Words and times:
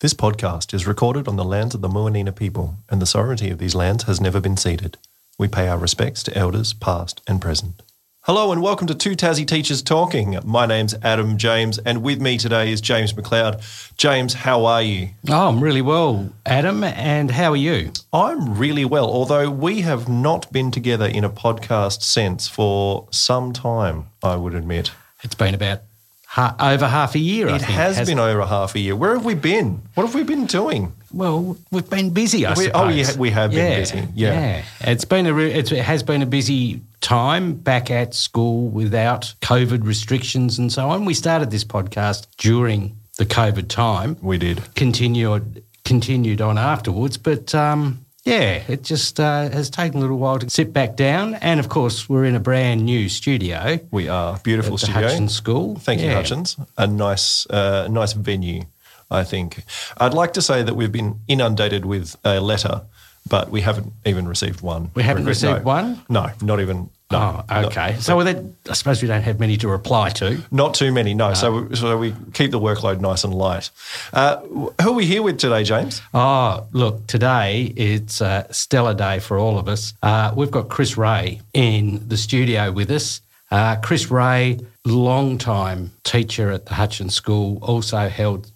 This 0.00 0.12
podcast 0.12 0.74
is 0.74 0.86
recorded 0.86 1.26
on 1.26 1.36
the 1.36 1.44
lands 1.44 1.74
of 1.74 1.80
the 1.80 1.88
Muwinina 1.88 2.36
people, 2.36 2.74
and 2.90 3.00
the 3.00 3.06
sovereignty 3.06 3.48
of 3.48 3.56
these 3.56 3.74
lands 3.74 4.04
has 4.04 4.20
never 4.20 4.42
been 4.42 4.58
ceded. 4.58 4.98
We 5.38 5.48
pay 5.48 5.68
our 5.68 5.78
respects 5.78 6.22
to 6.24 6.36
elders 6.36 6.74
past 6.74 7.22
and 7.26 7.40
present. 7.40 7.80
Hello 8.24 8.52
and 8.52 8.60
welcome 8.60 8.86
to 8.88 8.94
Two 8.94 9.16
Tassie 9.16 9.46
Teachers 9.46 9.80
Talking. 9.80 10.38
My 10.44 10.66
name's 10.66 10.94
Adam 11.02 11.38
James, 11.38 11.78
and 11.78 12.02
with 12.02 12.20
me 12.20 12.36
today 12.36 12.70
is 12.70 12.82
James 12.82 13.14
McLeod. 13.14 13.96
James, 13.96 14.34
how 14.34 14.66
are 14.66 14.82
you? 14.82 15.08
Oh, 15.30 15.48
I'm 15.48 15.62
really 15.64 15.80
well, 15.80 16.30
Adam. 16.44 16.84
And 16.84 17.30
how 17.30 17.52
are 17.52 17.56
you? 17.56 17.90
I'm 18.12 18.58
really 18.58 18.84
well, 18.84 19.06
although 19.06 19.50
we 19.50 19.80
have 19.80 20.10
not 20.10 20.52
been 20.52 20.70
together 20.70 21.06
in 21.06 21.24
a 21.24 21.30
podcast 21.30 22.02
sense 22.02 22.46
for 22.46 23.08
some 23.12 23.54
time, 23.54 24.08
I 24.22 24.36
would 24.36 24.54
admit. 24.54 24.90
It's 25.22 25.34
been 25.34 25.54
about 25.54 25.80
ha- 26.26 26.54
over 26.60 26.86
half 26.86 27.14
a 27.14 27.18
year. 27.18 27.48
I 27.48 27.54
It 27.56 27.60
think, 27.60 27.70
has 27.72 27.96
hasn't 27.96 28.08
been 28.16 28.18
over 28.18 28.44
half 28.44 28.74
a 28.74 28.78
year. 28.78 28.94
Where 28.96 29.14
have 29.14 29.24
we 29.24 29.34
been? 29.34 29.82
What 29.94 30.04
have 30.06 30.14
we 30.14 30.22
been 30.22 30.46
doing? 30.46 30.92
Well, 31.12 31.56
we've 31.70 31.88
been 31.88 32.10
busy. 32.10 32.44
I 32.46 32.52
We- 32.54 32.64
suppose. 32.64 32.82
oh, 32.84 32.88
yeah, 32.88 33.16
we 33.18 33.30
have 33.30 33.50
been 33.52 33.80
busy, 33.80 34.06
yeah. 34.14 34.62
It's 34.80 35.04
been 35.04 35.26
a 35.26 35.32
re- 35.32 35.52
it's, 35.52 35.72
it 35.72 35.82
has 35.84 36.02
been 36.02 36.22
a 36.22 36.26
busy 36.26 36.80
time 37.00 37.54
back 37.54 37.90
at 37.90 38.12
school 38.14 38.68
without 38.68 39.32
COVID 39.40 39.84
restrictions 39.86 40.58
and 40.58 40.72
so 40.72 40.90
on. 40.90 41.04
We 41.04 41.14
started 41.14 41.50
this 41.50 41.64
podcast 41.64 42.26
during 42.36 42.96
the 43.16 43.24
COVID 43.26 43.68
time. 43.68 44.16
We 44.20 44.36
did. 44.38 44.62
Continued 44.74 45.62
continued 45.84 46.40
on 46.40 46.58
afterwards, 46.58 47.16
but. 47.16 47.54
Um, 47.54 48.00
yeah, 48.26 48.64
it 48.66 48.82
just 48.82 49.20
uh, 49.20 49.48
has 49.50 49.70
taken 49.70 49.98
a 49.98 50.00
little 50.00 50.18
while 50.18 50.40
to 50.40 50.50
sit 50.50 50.72
back 50.72 50.96
down. 50.96 51.34
And 51.36 51.60
of 51.60 51.68
course, 51.68 52.08
we're 52.08 52.24
in 52.24 52.34
a 52.34 52.40
brand 52.40 52.84
new 52.84 53.08
studio 53.08 53.78
We 53.92 54.08
are. 54.08 54.38
Beautiful 54.40 54.78
studio. 54.78 55.02
Hutchins 55.02 55.34
School. 55.34 55.76
Thank 55.76 56.00
you, 56.00 56.10
Hutchins. 56.10 56.56
A 56.76 56.88
nice, 56.88 57.46
uh, 57.46 57.86
nice 57.88 58.14
venue, 58.14 58.64
I 59.12 59.22
think. 59.22 59.62
I'd 59.98 60.12
like 60.12 60.32
to 60.32 60.42
say 60.42 60.64
that 60.64 60.74
we've 60.74 60.90
been 60.90 61.20
inundated 61.28 61.84
with 61.84 62.16
a 62.24 62.40
letter, 62.40 62.82
but 63.28 63.50
we 63.50 63.60
haven't 63.60 63.92
even 64.04 64.26
received 64.26 64.60
one. 64.60 64.90
We 64.94 65.04
haven't 65.04 65.26
received 65.26 65.58
no. 65.58 65.62
one? 65.62 66.02
No, 66.08 66.30
not 66.42 66.60
even. 66.60 66.90
No, 67.10 67.44
Oh, 67.48 67.64
okay. 67.66 67.96
so 68.00 68.16
with 68.16 68.26
that, 68.26 68.42
I 68.68 68.74
suppose 68.74 69.00
we 69.00 69.06
don't 69.06 69.22
have 69.22 69.38
many 69.38 69.56
to 69.58 69.68
reply 69.68 70.10
to. 70.10 70.42
Not 70.50 70.74
too 70.74 70.90
many, 70.90 71.14
no. 71.14 71.34
So, 71.34 71.62
we, 71.62 71.76
so 71.76 71.96
we 71.96 72.12
keep 72.32 72.50
the 72.50 72.58
workload 72.58 72.98
nice 73.00 73.22
and 73.22 73.32
light. 73.32 73.70
Uh, 74.12 74.38
who 74.40 74.72
are 74.80 74.92
we 74.92 75.06
here 75.06 75.22
with 75.22 75.38
today, 75.38 75.62
James? 75.62 76.02
Oh, 76.12 76.66
look, 76.72 77.06
today 77.06 77.72
it's 77.76 78.20
a 78.20 78.48
stellar 78.50 78.92
day 78.94 79.20
for 79.20 79.38
all 79.38 79.56
of 79.56 79.68
us. 79.68 79.94
Uh, 80.02 80.32
we've 80.34 80.50
got 80.50 80.68
Chris 80.68 80.96
Ray 80.96 81.40
in 81.54 82.08
the 82.08 82.16
studio 82.16 82.72
with 82.72 82.90
us. 82.90 83.20
Uh, 83.52 83.76
Chris 83.76 84.10
Ray, 84.10 84.58
long-time 84.84 85.92
teacher 86.02 86.50
at 86.50 86.66
the 86.66 86.74
Hutchins 86.74 87.14
School, 87.14 87.58
also 87.62 88.08
held 88.08 88.50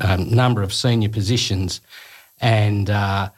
a 0.00 0.16
number 0.16 0.62
of 0.62 0.72
senior 0.72 1.10
positions, 1.10 1.82
and 2.40 2.88
uh, 2.88 3.28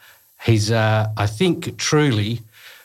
he's, 0.44 0.70
uh, 0.70 1.08
I 1.16 1.27
think, 1.27 1.77
truly 1.78 2.42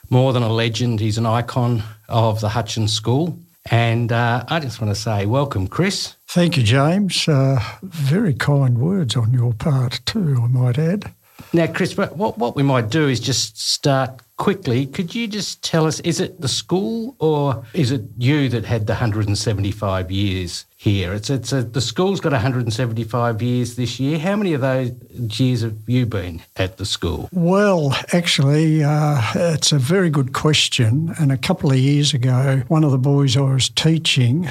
more 0.10 0.34
than 0.34 0.44
a 0.44 0.52
legend. 0.52 1.00
He's 1.00 1.18
an 1.18 1.26
icon 1.26 1.84
of 2.08 2.40
the 2.40 2.50
Hutchins 2.50 2.94
School, 2.94 3.38
and 3.70 4.12
uh, 4.12 4.46
I 4.48 4.60
just 4.60 4.80
want 4.82 4.94
to 4.96 5.00
say, 5.00 5.26
welcome, 5.26 5.68
Chris. 5.68 6.16
Thank 6.28 6.58
you, 6.58 6.64
James. 6.64 7.28
Uh, 7.28 7.60
very 7.82 8.34
kind 8.34 8.78
words 8.78 9.16
on 9.16 9.34
your 9.34 9.54
part, 9.54 10.02
too, 10.06 10.40
I 10.42 10.48
might 10.48 10.78
add. 10.78 11.14
Now, 11.54 11.68
Chris, 11.68 11.96
what, 11.96 12.38
what 12.38 12.56
we 12.56 12.64
might 12.64 12.90
do 12.90 13.08
is 13.08 13.20
just 13.20 13.60
start 13.60 14.22
quickly. 14.38 14.86
Could 14.86 15.16
you 15.16 15.28
just 15.28 15.64
tell 15.64 15.86
us, 15.86 16.00
is 16.02 16.20
it 16.20 16.42
the 16.42 16.48
school 16.48 17.16
or 17.20 17.66
is 17.74 17.92
it 17.92 18.04
you 18.18 18.50
that 18.50 18.66
had 18.66 18.86
the 18.86 18.94
175 18.94 20.12
years 20.12 20.66
here? 20.76 21.14
It's, 21.14 21.30
it's 21.30 21.52
a, 21.52 21.64
the 21.64 21.82
school's 21.82 22.20
got 22.20 22.34
175 22.34 23.42
years 23.42 23.76
this 23.76 24.00
year. 24.00 24.20
How 24.20 24.36
many 24.36 24.54
of 24.54 24.62
those 24.62 24.92
years 25.40 25.62
have 25.62 25.78
you 25.88 26.06
been 26.06 26.42
at 26.58 26.78
the 26.78 26.86
school? 26.86 27.30
Well, 27.32 27.96
actually, 28.14 28.84
uh, 28.84 29.22
it's 29.36 29.72
a 29.72 29.80
very 29.80 30.10
good 30.10 30.34
question. 30.34 31.16
And 31.20 31.32
a 31.32 31.38
couple 31.38 31.72
of 31.72 31.78
years 31.78 32.14
ago, 32.14 32.64
one 32.68 32.84
of 32.84 32.92
the 32.92 32.98
boys 32.98 33.36
I 33.38 33.42
was 33.42 33.70
teaching 33.70 34.50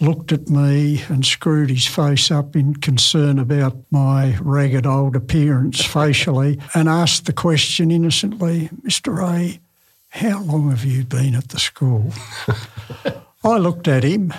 looked 0.00 0.32
at 0.32 0.48
me 0.48 1.02
and 1.08 1.24
screwed 1.24 1.70
his 1.70 1.86
face 1.86 2.30
up 2.30 2.54
in 2.56 2.74
concern 2.74 3.38
about 3.38 3.76
my 3.90 4.36
ragged 4.40 4.86
old 4.86 5.16
appearance 5.16 5.84
facially 5.84 6.60
and 6.74 6.88
asked 6.88 7.26
the 7.26 7.32
question 7.32 7.90
innocently, 7.90 8.68
Mr. 8.82 9.22
A, 9.22 9.60
how 10.10 10.42
long 10.42 10.70
have 10.70 10.84
you 10.84 11.04
been 11.04 11.34
at 11.34 11.48
the 11.48 11.58
school? 11.58 12.12
I 13.44 13.58
looked 13.58 13.88
at 13.88 14.04
him 14.04 14.32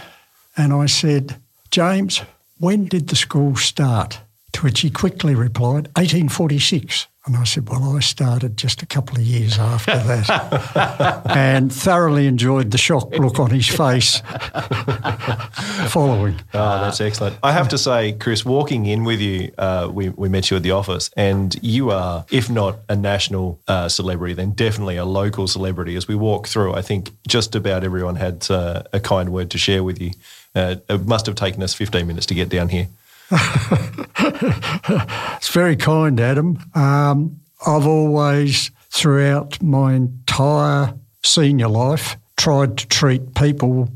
and 0.57 0.73
I 0.73 0.87
said, 0.87 1.35
James, 1.71 2.21
when 2.57 2.85
did 2.85 3.07
the 3.07 3.15
school 3.15 3.55
start? 3.55 4.19
To 4.53 4.63
which 4.63 4.81
he 4.81 4.89
quickly 4.89 5.35
replied, 5.35 5.87
1846. 5.95 7.07
And 7.29 7.37
I 7.37 7.43
said, 7.43 7.69
Well, 7.69 7.95
I 7.95 7.99
started 7.99 8.57
just 8.57 8.81
a 8.81 8.87
couple 8.87 9.17
of 9.17 9.21
years 9.21 9.59
after 9.59 9.95
that. 9.95 11.21
and 11.29 11.71
thoroughly 11.71 12.25
enjoyed 12.25 12.71
the 12.71 12.79
shock 12.79 13.11
look 13.19 13.39
on 13.39 13.51
his 13.51 13.67
face 13.67 14.19
following. 15.89 16.41
Oh, 16.55 16.81
that's 16.81 16.99
excellent. 16.99 17.37
I 17.43 17.51
have 17.51 17.69
to 17.69 17.77
say, 17.77 18.13
Chris, 18.13 18.43
walking 18.43 18.87
in 18.87 19.03
with 19.03 19.21
you, 19.21 19.51
uh, 19.59 19.91
we, 19.93 20.09
we 20.09 20.27
met 20.27 20.49
you 20.49 20.57
at 20.57 20.63
the 20.63 20.71
office, 20.71 21.11
and 21.15 21.55
you 21.61 21.91
are, 21.91 22.25
if 22.31 22.49
not 22.49 22.79
a 22.89 22.95
national 22.95 23.59
uh, 23.67 23.89
celebrity, 23.89 24.33
then 24.33 24.53
definitely 24.53 24.97
a 24.97 25.05
local 25.05 25.45
celebrity. 25.45 25.95
As 25.95 26.07
we 26.07 26.15
walk 26.15 26.47
through, 26.47 26.73
I 26.73 26.81
think 26.81 27.11
just 27.27 27.53
about 27.53 27.83
everyone 27.83 28.15
had 28.15 28.49
uh, 28.49 28.81
a 28.91 28.99
kind 28.99 29.29
word 29.29 29.51
to 29.51 29.59
share 29.59 29.83
with 29.83 30.01
you. 30.01 30.13
Uh, 30.55 30.77
it 30.89 31.05
must 31.05 31.27
have 31.27 31.35
taken 31.35 31.61
us 31.61 31.75
15 31.75 32.07
minutes 32.07 32.25
to 32.25 32.33
get 32.33 32.49
down 32.49 32.69
here. 32.69 32.87
It's 35.39 35.49
very 35.49 35.75
kind, 35.75 36.19
Adam. 36.19 36.59
Um, 36.75 37.39
I've 37.65 37.85
always, 37.85 38.71
throughout 38.89 39.61
my 39.61 39.93
entire 39.93 40.93
senior 41.23 41.67
life, 41.67 42.17
tried 42.37 42.77
to 42.77 42.87
treat 42.87 43.35
people 43.35 43.89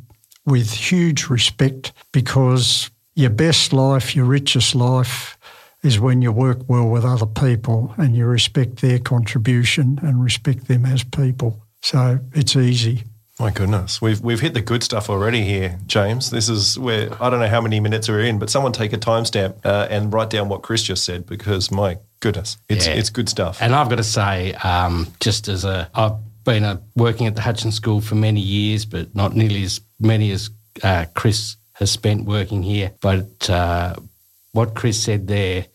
with 0.45 0.71
huge 0.71 1.29
respect 1.29 1.93
because 2.11 2.89
your 3.15 3.29
best 3.29 3.73
life, 3.73 4.15
your 4.15 4.25
richest 4.25 4.75
life, 4.75 5.37
is 5.83 5.99
when 5.99 6.21
you 6.21 6.31
work 6.31 6.59
well 6.67 6.87
with 6.87 7.05
other 7.05 7.25
people 7.25 7.93
and 7.97 8.15
you 8.15 8.25
respect 8.25 8.81
their 8.81 8.99
contribution 8.99 9.99
and 10.01 10.23
respect 10.23 10.67
them 10.67 10.85
as 10.85 11.03
people. 11.03 11.61
So 11.81 12.19
it's 12.33 12.55
easy. 12.55 13.03
My 13.39 13.49
goodness, 13.49 13.99
we've 13.99 14.21
we've 14.21 14.39
hit 14.39 14.53
the 14.53 14.61
good 14.61 14.83
stuff 14.83 15.09
already 15.09 15.41
here, 15.43 15.79
James. 15.87 16.29
This 16.29 16.49
is 16.49 16.77
where 16.77 17.09
I 17.21 17.31
don't 17.31 17.39
know 17.39 17.47
how 17.47 17.61
many 17.61 17.79
minutes 17.79 18.07
we're 18.07 18.21
in, 18.21 18.37
but 18.37 18.49
someone 18.51 18.71
take 18.73 18.93
a 18.93 18.97
timestamp 18.97 19.65
uh, 19.65 19.87
and 19.89 20.13
write 20.13 20.29
down 20.29 20.49
what 20.49 20.61
Chris 20.61 20.83
just 20.83 21.03
said 21.03 21.25
because 21.25 21.71
my 21.71 21.97
goodness, 22.19 22.57
it's 22.69 22.85
Yeah. 22.85 22.93
it's 22.93 23.09
good 23.09 23.27
stuff. 23.27 23.57
And 23.59 23.73
I've 23.73 23.89
got 23.89 23.95
to 23.95 24.03
say, 24.03 24.53
um, 24.53 25.07
just 25.19 25.47
as 25.47 25.65
a, 25.65 25.89
I've 25.95 26.13
been 26.43 26.63
a, 26.63 26.79
working 26.95 27.25
at 27.25 27.35
the 27.35 27.41
Hutchins 27.41 27.73
School 27.75 28.01
for 28.01 28.13
many 28.13 28.39
years, 28.39 28.85
but 28.85 29.15
not 29.15 29.35
nearly 29.35 29.63
as 29.63 29.81
many 29.99 30.29
as 30.31 30.51
uh, 30.83 31.05
Chris 31.15 31.55
has 31.73 31.89
spent 31.89 32.25
working 32.25 32.61
here. 32.61 32.91
But 33.01 33.49
uh, 33.49 33.95
what 34.51 34.75
Chris 34.75 35.01
said 35.01 35.27
there 35.27 35.65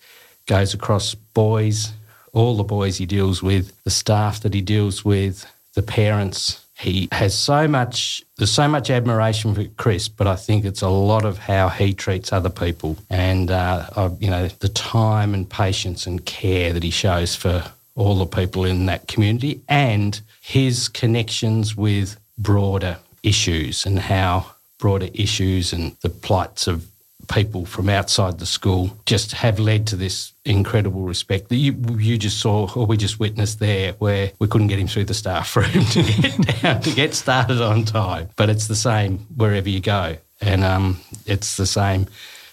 goes 0.47 0.75
across 0.75 1.15
boys, 1.17 1.93
all 2.33 2.57
the 2.57 2.63
boys 2.63 2.99
he 2.99 3.07
deals 3.07 3.43
with, 3.43 3.83
the 3.83 3.91
staff 3.91 4.41
that 4.43 4.55
he 4.55 4.61
deals 4.61 5.05
with, 5.05 5.45
the 5.75 5.83
parents. 5.83 6.65
He 6.79 7.09
has 7.11 7.37
so 7.37 7.67
much, 7.67 8.23
there's 8.37 8.53
so 8.53 8.69
much 8.69 8.89
admiration 8.89 9.55
for 9.55 9.65
Chris, 9.77 10.09
but 10.09 10.29
I 10.29 10.37
think 10.37 10.65
it's 10.65 10.83
a 10.83 10.89
lot 10.89 11.25
of 11.25 11.39
how 11.39 11.69
he 11.69 11.93
treats 11.93 12.33
other 12.33 12.51
people 12.51 12.97
and, 13.11 13.51
uh, 13.51 14.11
you 14.21 14.31
know, 14.31 14.47
the 14.47 14.69
time 14.69 15.35
and 15.35 15.49
patience 15.49 16.07
and 16.07 16.25
care 16.25 16.73
that 16.73 16.85
he 16.85 16.91
shows 16.91 17.35
for 17.35 17.65
all 17.97 18.15
the 18.15 18.27
people 18.27 18.65
in 18.65 18.87
that 18.87 19.09
community 19.09 19.61
and 19.69 20.21
his 20.41 20.89
connections 20.89 21.77
with 21.77 22.17
broader 22.39 22.99
issues 23.25 23.85
and 23.85 23.99
how 23.99 24.47
broader 24.79 25.09
issues 25.13 25.73
and 25.73 25.97
the 26.03 26.09
plights 26.09 26.69
of 26.69 26.87
people 27.29 27.65
from 27.65 27.89
outside 27.89 28.39
the 28.39 28.47
school 28.47 28.97
just 29.07 29.33
have 29.33 29.59
led 29.59 29.87
to 29.87 29.97
this 29.97 30.33
incredible 30.45 31.03
respect 31.03 31.49
that 31.51 31.57
you 31.57 31.73
you 31.99 32.17
just 32.17 32.41
saw 32.41 32.69
or 32.75 32.87
we 32.87 32.97
just 32.97 33.21
witnessed 33.21 33.61
there 33.61 33.93
where 33.95 34.33
we 34.39 34.49
couldn't 34.49 34.69
get 34.69 34.79
him 34.79 34.89
through 34.89 35.05
the 35.05 35.15
staff 35.15 35.55
room 35.57 35.85
to 35.87 36.03
get 36.03 36.63
down 36.63 36.81
to 36.81 36.95
get 36.95 37.15
started 37.15 37.61
on 37.61 37.85
time. 37.85 38.29
But 38.37 38.51
it's 38.51 38.67
the 38.67 38.77
same 38.77 39.19
wherever 39.37 39.69
you 39.69 39.81
go. 39.81 40.17
And 40.41 40.65
um, 40.65 41.01
it's 41.27 41.57
the 41.57 41.67
same 41.67 42.07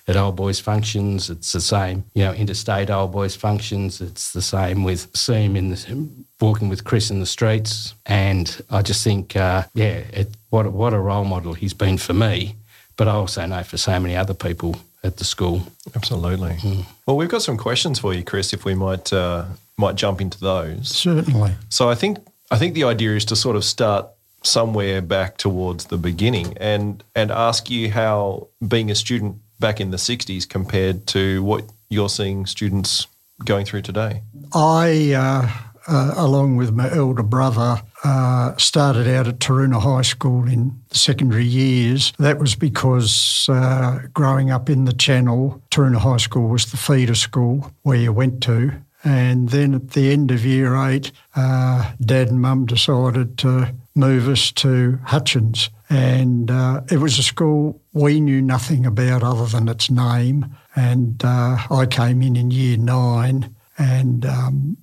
at 0.07 0.16
old 0.16 0.36
boys 0.36 0.60
functions. 0.60 1.30
It's 1.30 1.51
the 1.51 1.62
same 1.62 2.04
you 2.13 2.24
know 2.24 2.33
interstate 2.33 2.89
old 2.89 3.12
boys 3.12 3.36
functions. 3.36 4.01
It's 4.01 4.33
the 4.33 4.42
same 4.42 4.83
with 4.83 5.16
Seam 5.16 5.56
in 5.56 5.69
the 5.69 6.10
walking 6.42 6.69
with 6.69 6.83
Chris 6.83 7.10
in 7.10 7.19
the 7.19 7.25
streets. 7.25 7.95
And 8.06 8.62
I 8.69 8.81
just 8.81 9.04
think 9.04 9.36
uh, 9.36 9.63
yeah 9.74 10.04
it, 10.12 10.36
what 10.50 10.71
what 10.71 10.94
a 10.94 11.00
role 11.00 11.25
model 11.25 11.54
he's 11.54 11.74
been 11.74 11.98
for 11.98 12.13
me 12.13 12.56
but 12.97 13.07
I 13.07 13.12
also 13.12 13.45
know 13.45 13.63
for 13.63 13.77
so 13.77 14.00
many 14.00 14.15
other 14.15 14.33
people 14.33 14.75
at 15.03 15.18
the 15.18 15.24
school. 15.24 15.68
Absolutely. 15.95 16.57
Well, 17.06 17.15
we've 17.15 17.30
got 17.30 17.42
some 17.42 17.57
questions 17.57 18.00
for 18.00 18.13
you, 18.13 18.24
Chris. 18.24 18.53
If 18.53 18.65
we 18.65 18.75
might 18.75 19.12
uh, 19.13 19.45
might 19.77 19.95
jump 19.95 20.21
into 20.21 20.39
those. 20.39 20.89
Certainly. 20.89 21.53
So 21.69 21.89
I 21.89 21.95
think 21.95 22.19
I 22.51 22.57
think 22.57 22.74
the 22.74 22.83
idea 22.83 23.15
is 23.15 23.25
to 23.25 23.36
sort 23.36 23.56
of 23.56 23.63
start 23.63 24.07
somewhere 24.44 25.01
back 25.01 25.38
towards 25.38 25.86
the 25.86 25.97
beginning 25.97 26.57
and 26.57 27.03
and 27.15 27.31
ask 27.31 27.69
you 27.69 27.92
how 27.92 28.47
being 28.65 28.92
a 28.92 28.95
student 28.95 29.38
back 29.59 29.80
in 29.80 29.92
the 29.92 29.97
60s 29.97 30.47
compared 30.47 31.07
to 31.07 31.44
what 31.44 31.63
you're 31.89 32.09
seeing 32.09 32.45
students 32.45 33.07
going 33.44 33.65
through 33.65 33.81
today? 33.81 34.21
I, 34.53 35.13
uh, 35.13 35.50
uh, 35.87 36.13
along 36.15 36.55
with 36.55 36.73
my 36.73 36.91
elder 36.91 37.23
brother, 37.23 37.81
uh, 38.03 38.55
started 38.57 39.07
out 39.07 39.27
at 39.27 39.39
Taroona 39.39 39.81
High 39.81 40.01
School 40.01 40.47
in 40.47 40.79
the 40.89 40.97
secondary 40.97 41.45
years. 41.45 42.13
That 42.19 42.39
was 42.39 42.55
because 42.55 43.47
uh, 43.49 43.99
growing 44.13 44.51
up 44.51 44.69
in 44.69 44.85
the 44.85 44.93
Channel, 44.93 45.61
Taroona 45.71 45.97
High 45.97 46.17
School 46.17 46.49
was 46.49 46.71
the 46.71 46.77
feeder 46.77 47.15
school 47.15 47.71
where 47.83 47.97
you 47.97 48.13
went 48.13 48.41
to. 48.43 48.73
And 49.03 49.49
then 49.49 49.75
at 49.75 49.91
the 49.91 50.11
end 50.11 50.31
of 50.31 50.43
year 50.43 50.75
eight, 50.75 51.11
uh, 51.35 51.93
Dad 52.01 52.29
and 52.29 52.41
Mum 52.41 52.65
decided 52.65 53.37
to 53.39 53.73
move 53.93 54.27
us 54.27 54.51
to 54.53 54.99
Hutchins. 55.05 55.69
And 55.89 56.49
uh, 56.49 56.81
it 56.89 56.97
was 56.97 57.19
a 57.19 57.23
school 57.23 57.79
we 57.93 58.19
knew 58.19 58.41
nothing 58.41 58.85
about 58.85 59.21
other 59.21 59.45
than 59.45 59.67
its 59.67 59.91
name. 59.91 60.55
And 60.75 61.23
uh, 61.23 61.59
I 61.69 61.85
came 61.85 62.23
in 62.23 62.35
in 62.35 62.49
year 62.49 62.77
nine 62.77 63.55
and 63.77 64.25
um, 64.25 64.77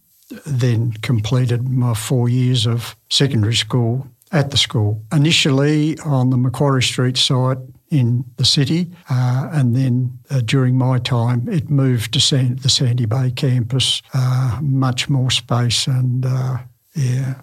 then 0.47 0.93
completed 1.03 1.69
my 1.69 1.95
four 1.95 2.29
years 2.29 2.67
of 2.67 2.97
secondary 3.09 3.55
school 3.55 4.07
at 4.31 4.51
the 4.51 4.57
school. 4.57 5.03
Initially 5.13 5.99
on 6.01 6.31
the 6.31 6.37
Macquarie 6.37 6.83
Street 6.83 7.17
site 7.17 7.59
in 7.91 8.25
the 8.37 8.45
city, 8.45 8.91
uh, 9.11 9.51
and 9.53 9.77
then 9.77 10.19
uh, 10.31 10.41
during 10.41 10.79
my 10.79 10.99
time, 10.99 11.47
it 11.49 11.69
moved 11.69 12.13
to 12.15 12.21
San- 12.21 12.57
the 12.57 12.71
Sandy 12.71 13.05
Bay 13.05 13.31
campus, 13.31 14.01
uh, 14.15 14.59
much 14.63 15.11
more 15.11 15.31
space 15.31 15.87
and 15.87 16.25
uh, 16.25 16.59
yeah, 16.95 17.35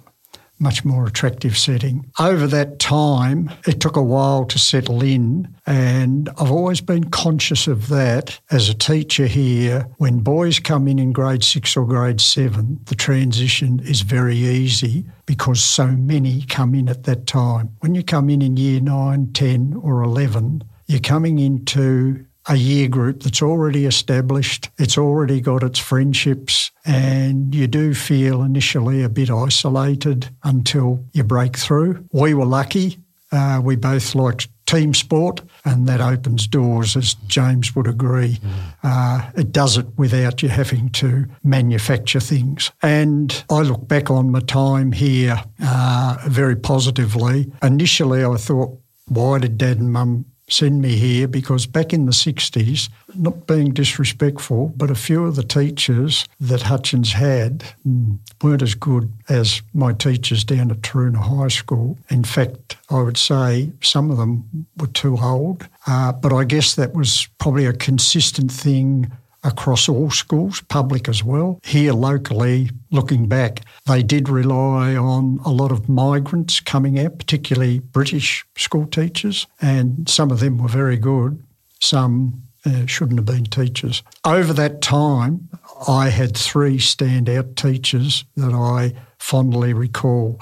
much 0.59 0.83
more 0.83 1.07
attractive 1.07 1.57
setting. 1.57 2.05
Over 2.19 2.47
that 2.47 2.79
time, 2.79 3.49
it 3.65 3.79
took 3.79 3.95
a 3.95 4.03
while 4.03 4.45
to 4.45 4.59
settle 4.59 5.01
in, 5.01 5.53
and 5.65 6.29
I've 6.37 6.51
always 6.51 6.81
been 6.81 7.09
conscious 7.09 7.67
of 7.67 7.87
that 7.89 8.39
as 8.51 8.69
a 8.69 8.73
teacher 8.73 9.27
here. 9.27 9.87
When 9.97 10.19
boys 10.19 10.59
come 10.59 10.87
in 10.87 10.99
in 10.99 11.13
grade 11.13 11.43
six 11.43 11.75
or 11.77 11.85
grade 11.85 12.21
seven, 12.21 12.79
the 12.85 12.95
transition 12.95 13.79
is 13.79 14.01
very 14.01 14.37
easy 14.37 15.05
because 15.25 15.61
so 15.61 15.87
many 15.87 16.43
come 16.43 16.75
in 16.75 16.89
at 16.89 17.03
that 17.03 17.27
time. 17.27 17.75
When 17.79 17.95
you 17.95 18.03
come 18.03 18.29
in 18.29 18.41
in 18.41 18.57
year 18.57 18.81
nine, 18.81 19.31
10, 19.33 19.79
or 19.81 20.01
11, 20.01 20.63
you're 20.87 20.99
coming 20.99 21.39
into 21.39 22.25
a 22.47 22.55
year 22.55 22.87
group 22.87 23.23
that's 23.23 23.41
already 23.41 23.85
established, 23.85 24.69
it's 24.77 24.97
already 24.97 25.41
got 25.41 25.63
its 25.63 25.79
friendships, 25.79 26.71
and 26.85 27.53
you 27.53 27.67
do 27.67 27.93
feel 27.93 28.41
initially 28.41 29.03
a 29.03 29.09
bit 29.09 29.29
isolated 29.29 30.29
until 30.43 31.03
you 31.13 31.23
break 31.23 31.57
through. 31.57 32.05
We 32.11 32.33
were 32.33 32.45
lucky. 32.45 32.97
Uh, 33.31 33.61
we 33.63 33.75
both 33.75 34.15
liked 34.15 34.47
team 34.65 34.93
sport, 34.93 35.41
and 35.65 35.87
that 35.87 36.01
opens 36.01 36.47
doors, 36.47 36.95
as 36.95 37.13
James 37.27 37.75
would 37.75 37.87
agree. 37.87 38.39
Uh, 38.83 39.29
it 39.35 39.51
does 39.51 39.77
it 39.77 39.85
without 39.97 40.41
you 40.41 40.49
having 40.49 40.89
to 40.89 41.25
manufacture 41.43 42.19
things. 42.19 42.71
And 42.81 43.43
I 43.49 43.61
look 43.61 43.87
back 43.87 44.09
on 44.09 44.31
my 44.31 44.39
time 44.41 44.91
here 44.91 45.43
uh, 45.61 46.17
very 46.27 46.55
positively. 46.55 47.51
Initially, 47.61 48.23
I 48.23 48.35
thought, 48.35 48.79
why 49.07 49.39
did 49.39 49.57
dad 49.57 49.79
and 49.79 49.91
mum 49.91 50.25
send 50.49 50.81
me 50.81 50.95
here 50.95 51.27
because 51.27 51.65
back 51.65 51.93
in 51.93 52.05
the 52.05 52.11
60s, 52.11 52.89
not 53.15 53.47
being 53.47 53.73
disrespectful, 53.73 54.73
but 54.75 54.91
a 54.91 54.95
few 54.95 55.25
of 55.25 55.35
the 55.35 55.43
teachers 55.43 56.25
that 56.39 56.63
Hutchins 56.63 57.13
had 57.13 57.63
mm, 57.87 58.19
weren't 58.41 58.61
as 58.61 58.75
good 58.75 59.11
as 59.29 59.61
my 59.73 59.93
teachers 59.93 60.43
down 60.43 60.71
at 60.71 60.81
Taroona 60.81 61.17
High 61.17 61.47
School. 61.47 61.97
In 62.09 62.23
fact, 62.23 62.77
I 62.89 63.01
would 63.01 63.17
say 63.17 63.71
some 63.81 64.11
of 64.11 64.17
them 64.17 64.67
were 64.77 64.87
too 64.87 65.17
old, 65.17 65.67
uh, 65.87 66.11
but 66.11 66.33
I 66.33 66.43
guess 66.43 66.75
that 66.75 66.93
was 66.93 67.27
probably 67.37 67.65
a 67.65 67.73
consistent 67.73 68.51
thing 68.51 69.11
across 69.43 69.87
all 69.87 70.11
schools, 70.11 70.61
public 70.61 71.07
as 71.07 71.23
well. 71.23 71.59
Here 71.63 71.93
locally, 71.93 72.69
looking 72.91 73.27
back, 73.27 73.61
they 73.85 74.03
did 74.03 74.29
rely 74.29 74.95
on 74.95 75.39
a 75.45 75.51
lot 75.51 75.71
of 75.71 75.87
migrants 75.89 76.59
coming 76.59 76.99
out, 76.99 77.17
particularly 77.17 77.79
British 77.79 78.45
school 78.57 78.85
teachers, 78.85 79.47
and 79.61 80.07
some 80.09 80.31
of 80.31 80.39
them 80.39 80.57
were 80.57 80.67
very 80.67 80.97
good. 80.97 81.43
Some 81.79 82.43
uh, 82.65 82.85
shouldn't 82.85 83.19
have 83.19 83.25
been 83.25 83.45
teachers. 83.45 84.03
Over 84.25 84.53
that 84.53 84.81
time, 84.81 85.49
I 85.87 86.09
had 86.09 86.35
three 86.35 86.77
standout 86.77 87.55
teachers 87.55 88.25
that 88.35 88.53
I 88.53 88.93
fondly 89.17 89.73
recall. 89.73 90.41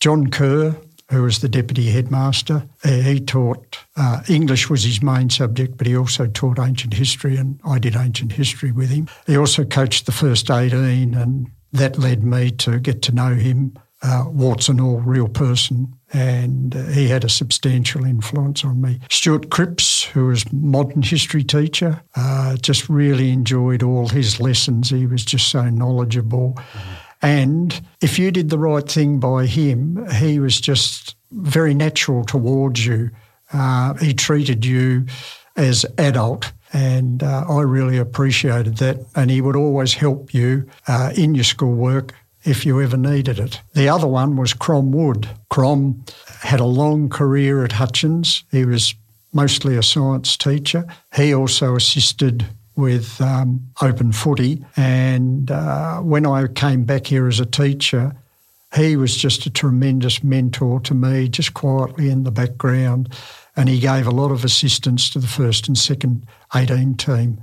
John 0.00 0.28
Kerr, 0.28 0.76
who 1.10 1.22
was 1.22 1.40
the 1.40 1.48
deputy 1.48 1.90
headmaster. 1.90 2.66
Uh, 2.84 2.88
he 2.88 3.20
taught 3.20 3.78
uh, 3.96 4.22
English 4.28 4.70
was 4.70 4.84
his 4.84 5.02
main 5.02 5.30
subject, 5.30 5.76
but 5.76 5.86
he 5.86 5.96
also 5.96 6.26
taught 6.26 6.58
ancient 6.58 6.94
history, 6.94 7.36
and 7.36 7.60
I 7.64 7.78
did 7.78 7.96
ancient 7.96 8.32
history 8.32 8.72
with 8.72 8.90
him. 8.90 9.08
He 9.26 9.36
also 9.36 9.64
coached 9.64 10.06
the 10.06 10.12
first 10.12 10.50
18, 10.50 11.14
and 11.14 11.50
that 11.72 11.98
led 11.98 12.24
me 12.24 12.50
to 12.52 12.78
get 12.78 13.02
to 13.02 13.12
know 13.12 13.34
him, 13.34 13.76
uh, 14.02 14.24
warts 14.28 14.68
and 14.68 14.80
all, 14.80 15.00
real 15.00 15.28
person, 15.28 15.94
and 16.12 16.74
uh, 16.74 16.84
he 16.86 17.08
had 17.08 17.24
a 17.24 17.28
substantial 17.28 18.04
influence 18.04 18.64
on 18.64 18.80
me. 18.80 19.00
Stuart 19.10 19.50
Cripps, 19.50 20.04
who 20.04 20.26
was 20.26 20.50
modern 20.52 21.02
history 21.02 21.44
teacher, 21.44 22.02
uh, 22.16 22.56
just 22.56 22.88
really 22.88 23.30
enjoyed 23.30 23.82
all 23.82 24.08
his 24.08 24.40
lessons. 24.40 24.90
He 24.90 25.06
was 25.06 25.24
just 25.24 25.48
so 25.48 25.68
knowledgeable. 25.68 26.54
Mm-hmm 26.56 27.03
and 27.24 27.80
if 28.02 28.18
you 28.18 28.30
did 28.30 28.50
the 28.50 28.58
right 28.58 28.86
thing 28.86 29.18
by 29.18 29.46
him, 29.46 30.06
he 30.12 30.38
was 30.38 30.60
just 30.60 31.16
very 31.32 31.72
natural 31.72 32.22
towards 32.22 32.84
you. 32.84 33.10
Uh, 33.50 33.94
he 33.94 34.12
treated 34.12 34.66
you 34.66 35.06
as 35.56 35.86
adult. 35.96 36.52
And 36.74 37.22
uh, 37.22 37.46
I 37.48 37.62
really 37.62 37.96
appreciated 37.96 38.76
that. 38.78 39.06
And 39.14 39.30
he 39.30 39.40
would 39.40 39.56
always 39.56 39.94
help 39.94 40.34
you 40.34 40.68
uh, 40.86 41.12
in 41.16 41.34
your 41.34 41.44
schoolwork 41.44 42.12
if 42.44 42.66
you 42.66 42.82
ever 42.82 42.98
needed 42.98 43.38
it. 43.38 43.58
The 43.72 43.88
other 43.88 44.06
one 44.06 44.36
was 44.36 44.52
Crom 44.52 44.92
Wood. 44.92 45.26
Crom 45.48 46.04
had 46.42 46.60
a 46.60 46.66
long 46.66 47.08
career 47.08 47.64
at 47.64 47.72
Hutchins. 47.72 48.44
He 48.50 48.66
was 48.66 48.94
mostly 49.32 49.78
a 49.78 49.82
science 49.82 50.36
teacher. 50.36 50.84
He 51.16 51.34
also 51.34 51.74
assisted 51.74 52.44
with 52.76 53.20
um, 53.20 53.68
open 53.80 54.12
footy. 54.12 54.64
And 54.76 55.50
uh, 55.50 56.00
when 56.00 56.26
I 56.26 56.46
came 56.48 56.84
back 56.84 57.06
here 57.06 57.26
as 57.26 57.40
a 57.40 57.46
teacher, 57.46 58.14
he 58.74 58.96
was 58.96 59.16
just 59.16 59.46
a 59.46 59.50
tremendous 59.50 60.24
mentor 60.24 60.80
to 60.80 60.94
me, 60.94 61.28
just 61.28 61.54
quietly 61.54 62.10
in 62.10 62.24
the 62.24 62.32
background. 62.32 63.14
And 63.56 63.68
he 63.68 63.78
gave 63.78 64.06
a 64.06 64.10
lot 64.10 64.32
of 64.32 64.44
assistance 64.44 65.08
to 65.10 65.20
the 65.20 65.28
first 65.28 65.68
and 65.68 65.78
second 65.78 66.26
18 66.54 66.96
team 66.96 67.42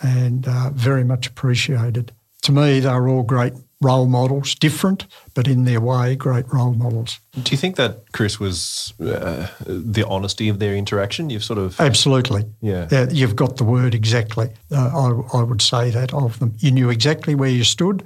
and 0.00 0.48
uh, 0.48 0.70
very 0.70 1.04
much 1.04 1.28
appreciated. 1.28 2.12
To 2.42 2.52
me, 2.52 2.80
they 2.80 2.88
were 2.88 3.08
all 3.08 3.22
great 3.22 3.52
role 3.82 4.06
models, 4.06 4.54
different, 4.54 5.06
but 5.34 5.46
in 5.48 5.64
their 5.64 5.80
way, 5.80 6.16
great 6.16 6.46
role 6.52 6.72
models. 6.72 7.20
Do 7.42 7.50
you 7.50 7.56
think 7.56 7.76
that, 7.76 8.12
Chris, 8.12 8.38
was 8.40 8.94
uh, 9.00 9.48
the 9.66 10.06
honesty 10.06 10.48
of 10.48 10.58
their 10.58 10.74
interaction? 10.74 11.30
You've 11.30 11.44
sort 11.44 11.58
of. 11.58 11.78
Absolutely. 11.80 12.44
Yeah. 12.60 12.88
yeah 12.90 13.08
you've 13.10 13.36
got 13.36 13.56
the 13.56 13.64
word 13.64 13.94
exactly. 13.94 14.50
Uh, 14.70 15.22
I, 15.32 15.38
I 15.38 15.42
would 15.42 15.60
say 15.60 15.90
that 15.90 16.14
of 16.14 16.38
them. 16.38 16.54
You 16.58 16.70
knew 16.70 16.90
exactly 16.90 17.34
where 17.34 17.50
you 17.50 17.64
stood. 17.64 18.04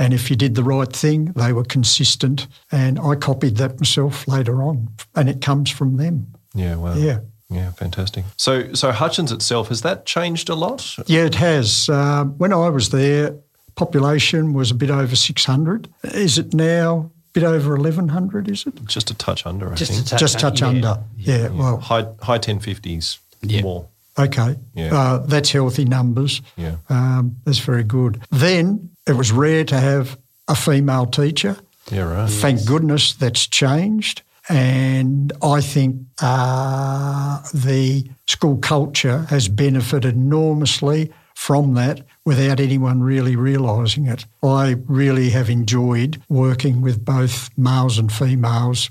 And 0.00 0.14
if 0.14 0.30
you 0.30 0.36
did 0.36 0.54
the 0.54 0.62
right 0.62 0.92
thing, 0.92 1.32
they 1.34 1.52
were 1.52 1.64
consistent. 1.64 2.46
And 2.70 3.00
I 3.00 3.16
copied 3.16 3.56
that 3.56 3.80
myself 3.80 4.28
later 4.28 4.62
on. 4.62 4.88
And 5.16 5.28
it 5.28 5.40
comes 5.40 5.70
from 5.70 5.96
them. 5.96 6.34
Yeah, 6.54 6.76
wow. 6.76 6.94
Yeah. 6.94 7.20
Yeah, 7.50 7.72
fantastic. 7.72 8.24
So, 8.36 8.74
so 8.74 8.92
Hutchins 8.92 9.32
itself 9.32 9.68
has 9.68 9.80
that 9.80 10.04
changed 10.04 10.50
a 10.50 10.54
lot? 10.54 10.96
Yeah, 11.06 11.24
it 11.24 11.34
has. 11.36 11.88
Uh, 11.88 12.24
when 12.24 12.52
I 12.52 12.68
was 12.68 12.90
there, 12.90 13.36
population 13.78 14.52
was 14.52 14.70
a 14.70 14.74
bit 14.74 14.90
over 14.90 15.14
600. 15.16 15.88
Is 16.02 16.36
it 16.38 16.52
now 16.52 17.10
a 17.14 17.32
bit 17.32 17.44
over 17.44 17.76
1,100, 17.76 18.48
is 18.48 18.66
it? 18.66 18.74
Just 18.86 19.10
a 19.10 19.14
touch 19.14 19.46
under, 19.46 19.66
I 19.66 19.76
think. 19.76 19.78
Just 19.78 19.92
think. 19.92 20.06
a 20.06 20.10
touch, 20.10 20.20
Just 20.20 20.38
touch 20.40 20.60
yeah. 20.60 20.68
under. 20.68 20.98
Yeah, 21.16 21.36
Yeah. 21.38 21.48
well, 21.50 21.76
high 21.78 22.06
high 22.20 22.38
1050s 22.38 23.18
Yeah. 23.42 23.62
more. 23.62 23.86
okay. 24.18 24.56
Yeah. 24.74 24.94
Uh, 24.98 25.18
that's 25.26 25.50
healthy 25.52 25.84
numbers. 25.84 26.42
Yeah. 26.56 26.76
Um, 26.88 27.36
that's 27.44 27.60
very 27.60 27.84
good. 27.84 28.20
Then 28.30 28.90
it 29.06 29.14
was 29.16 29.30
rare 29.30 29.64
to 29.64 29.78
have 29.78 30.18
a 30.48 30.54
female 30.56 31.06
teacher. 31.06 31.56
Yeah, 31.90 32.02
right. 32.14 32.30
Thank 32.30 32.66
goodness 32.66 33.14
that's 33.14 33.46
changed. 33.46 34.22
And 34.50 35.32
I 35.42 35.60
think 35.60 35.96
uh, 36.20 37.40
the 37.54 38.08
school 38.26 38.56
culture 38.58 39.26
has 39.30 39.46
benefited 39.48 40.14
enormously 40.14 41.12
from 41.38 41.74
that 41.74 42.04
without 42.24 42.58
anyone 42.58 43.00
really 43.00 43.36
realising 43.36 44.06
it. 44.06 44.26
I 44.42 44.74
really 44.86 45.30
have 45.30 45.48
enjoyed 45.48 46.20
working 46.28 46.80
with 46.82 47.04
both 47.04 47.48
males 47.56 47.96
and 47.96 48.12
females 48.12 48.90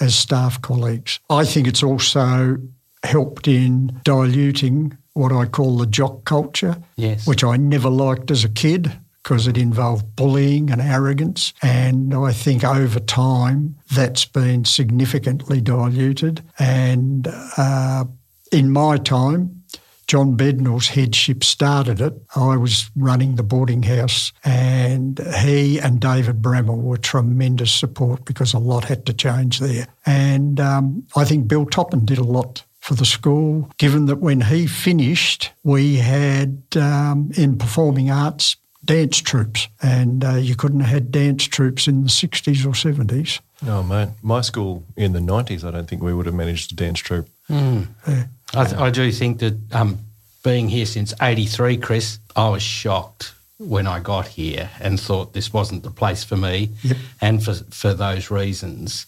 as 0.00 0.16
staff 0.16 0.60
colleagues. 0.60 1.20
I 1.30 1.44
think 1.44 1.68
it's 1.68 1.84
also 1.84 2.58
helped 3.04 3.46
in 3.46 4.00
diluting 4.02 4.98
what 5.12 5.30
I 5.30 5.46
call 5.46 5.78
the 5.78 5.86
jock 5.86 6.24
culture, 6.24 6.76
Yes. 6.96 7.28
which 7.28 7.44
I 7.44 7.56
never 7.56 7.88
liked 7.88 8.32
as 8.32 8.42
a 8.42 8.48
kid 8.48 8.92
because 9.22 9.46
it 9.46 9.56
involved 9.56 10.16
bullying 10.16 10.70
and 10.72 10.82
arrogance. 10.82 11.52
And 11.62 12.12
I 12.12 12.32
think 12.32 12.64
over 12.64 12.98
time 12.98 13.76
that's 13.94 14.24
been 14.24 14.64
significantly 14.64 15.60
diluted. 15.60 16.42
And 16.58 17.28
uh, 17.56 18.04
in 18.50 18.70
my 18.72 18.96
time, 18.98 19.62
John 20.06 20.36
Bednall's 20.36 20.88
headship 20.88 21.44
started 21.44 22.00
it. 22.00 22.14
I 22.36 22.56
was 22.56 22.90
running 22.96 23.36
the 23.36 23.42
boarding 23.42 23.82
house, 23.82 24.32
and 24.44 25.18
he 25.38 25.78
and 25.78 26.00
David 26.00 26.42
Bramall 26.42 26.82
were 26.82 26.96
tremendous 26.96 27.72
support 27.72 28.24
because 28.24 28.54
a 28.54 28.58
lot 28.58 28.84
had 28.84 29.06
to 29.06 29.12
change 29.12 29.58
there. 29.60 29.88
And 30.06 30.60
um, 30.60 31.06
I 31.16 31.24
think 31.24 31.48
Bill 31.48 31.66
Toppin 31.66 32.04
did 32.04 32.18
a 32.18 32.24
lot 32.24 32.64
for 32.80 32.94
the 32.94 33.06
school, 33.06 33.70
given 33.78 34.06
that 34.06 34.16
when 34.16 34.42
he 34.42 34.66
finished, 34.66 35.50
we 35.62 35.96
had 35.96 36.62
um, 36.76 37.30
in 37.34 37.56
performing 37.56 38.10
arts 38.10 38.56
dance 38.84 39.18
troops, 39.18 39.68
and 39.82 40.24
uh, 40.24 40.34
you 40.34 40.54
couldn't 40.54 40.80
have 40.80 40.90
had 40.90 41.10
dance 41.10 41.44
troops 41.44 41.88
in 41.88 42.02
the 42.02 42.08
60s 42.08 42.64
or 42.66 42.70
70s. 42.70 43.40
Oh, 43.66 43.82
mate. 43.82 44.10
My 44.22 44.42
school 44.42 44.84
in 44.96 45.12
the 45.12 45.20
90s, 45.20 45.64
I 45.64 45.70
don't 45.70 45.88
think 45.88 46.02
we 46.02 46.12
would 46.12 46.26
have 46.26 46.34
managed 46.34 46.72
a 46.72 46.74
dance 46.74 47.00
troupe. 47.00 47.28
Mm. 47.48 47.88
Yeah. 48.06 48.24
I, 48.54 48.64
th- 48.64 48.76
I, 48.76 48.90
do 48.90 49.10
think 49.12 49.40
that 49.40 49.56
um, 49.72 49.98
being 50.42 50.68
here 50.68 50.86
since 50.86 51.12
83, 51.20 51.76
Chris, 51.78 52.18
I 52.36 52.48
was 52.48 52.62
shocked 52.62 53.34
when 53.58 53.86
I 53.86 54.00
got 54.00 54.28
here 54.28 54.70
and 54.80 54.98
thought 54.98 55.32
this 55.32 55.52
wasn't 55.52 55.82
the 55.82 55.90
place 55.90 56.24
for 56.24 56.36
me. 56.36 56.70
Yep. 56.82 56.96
And 57.20 57.44
for, 57.44 57.54
for 57.54 57.94
those 57.94 58.30
reasons, 58.30 59.06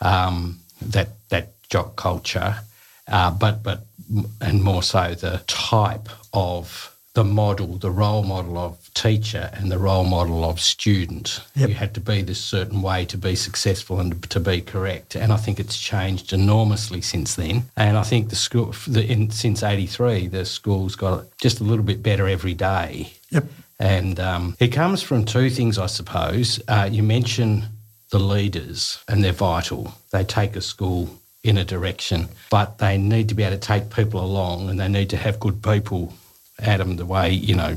um, 0.00 0.60
that, 0.80 1.08
that 1.30 1.52
jock 1.68 1.96
culture 1.96 2.56
uh, 3.08 3.30
but 3.30 3.62
but 3.62 3.86
and 4.40 4.62
more 4.62 4.82
so 4.82 5.14
the 5.14 5.42
type 5.46 6.08
of 6.32 6.93
the 7.14 7.24
model, 7.24 7.78
the 7.78 7.90
role 7.90 8.24
model 8.24 8.58
of 8.58 8.92
teacher 8.92 9.50
and 9.54 9.70
the 9.70 9.78
role 9.78 10.04
model 10.04 10.44
of 10.44 10.60
student. 10.60 11.40
Yep. 11.54 11.68
You 11.68 11.74
had 11.76 11.94
to 11.94 12.00
be 12.00 12.22
this 12.22 12.40
certain 12.40 12.82
way 12.82 13.04
to 13.06 13.16
be 13.16 13.36
successful 13.36 14.00
and 14.00 14.22
to 14.30 14.40
be 14.40 14.60
correct. 14.60 15.14
And 15.14 15.32
I 15.32 15.36
think 15.36 15.60
it's 15.60 15.78
changed 15.78 16.32
enormously 16.32 17.00
since 17.00 17.36
then. 17.36 17.64
And 17.76 17.96
I 17.96 18.02
think 18.02 18.30
the 18.30 18.36
school, 18.36 18.74
the, 18.88 19.04
in, 19.04 19.30
since 19.30 19.62
'83, 19.62 20.26
the 20.26 20.44
school's 20.44 20.96
got 20.96 21.26
just 21.38 21.60
a 21.60 21.64
little 21.64 21.84
bit 21.84 22.02
better 22.02 22.28
every 22.28 22.54
day. 22.54 23.12
Yep. 23.30 23.44
And 23.78 24.20
um, 24.20 24.56
it 24.58 24.68
comes 24.68 25.02
from 25.02 25.24
two 25.24 25.50
things, 25.50 25.78
I 25.78 25.86
suppose. 25.86 26.60
Uh, 26.66 26.88
you 26.90 27.02
mention 27.02 27.66
the 28.10 28.18
leaders, 28.18 29.02
and 29.08 29.22
they're 29.22 29.32
vital. 29.32 29.94
They 30.10 30.24
take 30.24 30.56
a 30.56 30.60
school 30.60 31.10
in 31.44 31.58
a 31.58 31.64
direction, 31.64 32.28
but 32.50 32.78
they 32.78 32.96
need 32.96 33.28
to 33.28 33.34
be 33.34 33.42
able 33.42 33.56
to 33.56 33.60
take 33.60 33.90
people 33.90 34.24
along 34.24 34.70
and 34.70 34.80
they 34.80 34.88
need 34.88 35.10
to 35.10 35.16
have 35.16 35.38
good 35.38 35.62
people 35.62 36.14
them 36.58 36.96
the 36.96 37.06
way, 37.06 37.30
you 37.30 37.54
know, 37.54 37.76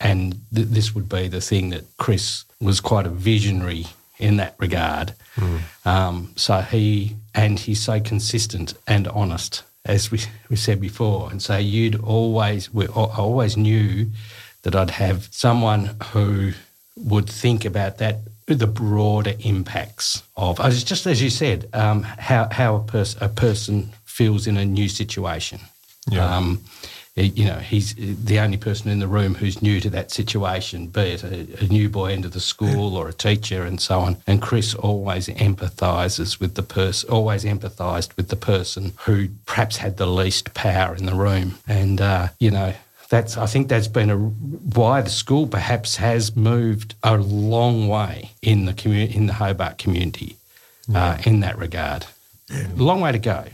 and 0.00 0.40
th- 0.54 0.68
this 0.68 0.94
would 0.94 1.08
be 1.08 1.28
the 1.28 1.40
thing 1.40 1.70
that 1.70 1.84
Chris 1.96 2.44
was 2.60 2.80
quite 2.80 3.06
a 3.06 3.10
visionary 3.10 3.86
in 4.18 4.36
that 4.36 4.54
regard. 4.58 5.14
Mm. 5.36 5.60
Um, 5.86 6.32
so 6.36 6.60
he, 6.60 7.16
and 7.34 7.58
he's 7.58 7.82
so 7.82 8.00
consistent 8.00 8.74
and 8.86 9.08
honest, 9.08 9.62
as 9.84 10.10
we, 10.10 10.20
we 10.48 10.56
said 10.56 10.80
before. 10.80 11.30
And 11.30 11.42
so 11.42 11.56
you'd 11.56 12.00
always, 12.00 12.72
we, 12.72 12.86
I 12.86 13.18
always 13.18 13.56
knew 13.56 14.10
that 14.62 14.74
I'd 14.74 14.90
have 14.90 15.28
someone 15.30 15.96
who 16.12 16.52
would 16.96 17.28
think 17.28 17.64
about 17.64 17.98
that 17.98 18.20
the 18.46 18.66
broader 18.66 19.34
impacts 19.40 20.22
of, 20.36 20.58
just 20.84 21.06
as 21.06 21.20
you 21.20 21.30
said, 21.30 21.68
um, 21.72 22.02
how, 22.02 22.48
how 22.50 22.76
a, 22.76 22.80
pers- 22.80 23.16
a, 23.20 23.28
person 23.28 23.92
feels 24.04 24.46
in 24.46 24.56
a 24.56 24.64
new 24.64 24.88
situation. 24.88 25.60
Yeah. 26.08 26.36
Um, 26.36 26.64
you 27.16 27.46
know, 27.46 27.58
he's 27.58 27.94
the 27.94 28.38
only 28.38 28.58
person 28.58 28.90
in 28.90 28.98
the 28.98 29.08
room 29.08 29.34
who's 29.34 29.62
new 29.62 29.80
to 29.80 29.90
that 29.90 30.10
situation, 30.10 30.88
be 30.88 31.00
it 31.00 31.24
a, 31.24 31.64
a 31.64 31.68
new 31.68 31.88
boy 31.88 32.12
into 32.12 32.28
the 32.28 32.40
school 32.40 32.94
or 32.96 33.08
a 33.08 33.12
teacher 33.12 33.62
and 33.62 33.80
so 33.80 34.00
on. 34.00 34.18
And 34.26 34.42
Chris 34.42 34.74
always 34.74 35.28
empathises 35.28 36.38
with 36.38 36.54
the 36.54 36.62
person, 36.62 37.08
always 37.10 37.44
empathised 37.44 38.16
with 38.16 38.28
the 38.28 38.36
person 38.36 38.92
who 39.06 39.28
perhaps 39.46 39.78
had 39.78 39.96
the 39.96 40.06
least 40.06 40.52
power 40.52 40.94
in 40.94 41.06
the 41.06 41.14
room. 41.14 41.54
And, 41.66 42.00
uh, 42.00 42.28
you 42.38 42.50
know, 42.50 42.74
that's 43.08 43.36
I 43.36 43.46
think 43.46 43.68
that's 43.68 43.88
been 43.88 44.10
a, 44.10 44.16
why 44.16 45.00
the 45.00 45.10
school 45.10 45.46
perhaps 45.46 45.96
has 45.96 46.36
moved 46.36 46.94
a 47.02 47.16
long 47.16 47.88
way 47.88 48.32
in 48.42 48.66
the 48.66 48.74
community 48.74 49.16
in 49.16 49.26
the 49.26 49.34
Hobart 49.34 49.78
community 49.78 50.36
yeah. 50.88 51.04
uh, 51.04 51.18
in 51.24 51.40
that 51.40 51.56
regard. 51.56 52.06
Yeah. 52.50 52.66
Long 52.76 53.00
way 53.00 53.12
to 53.12 53.18
go. 53.18 53.44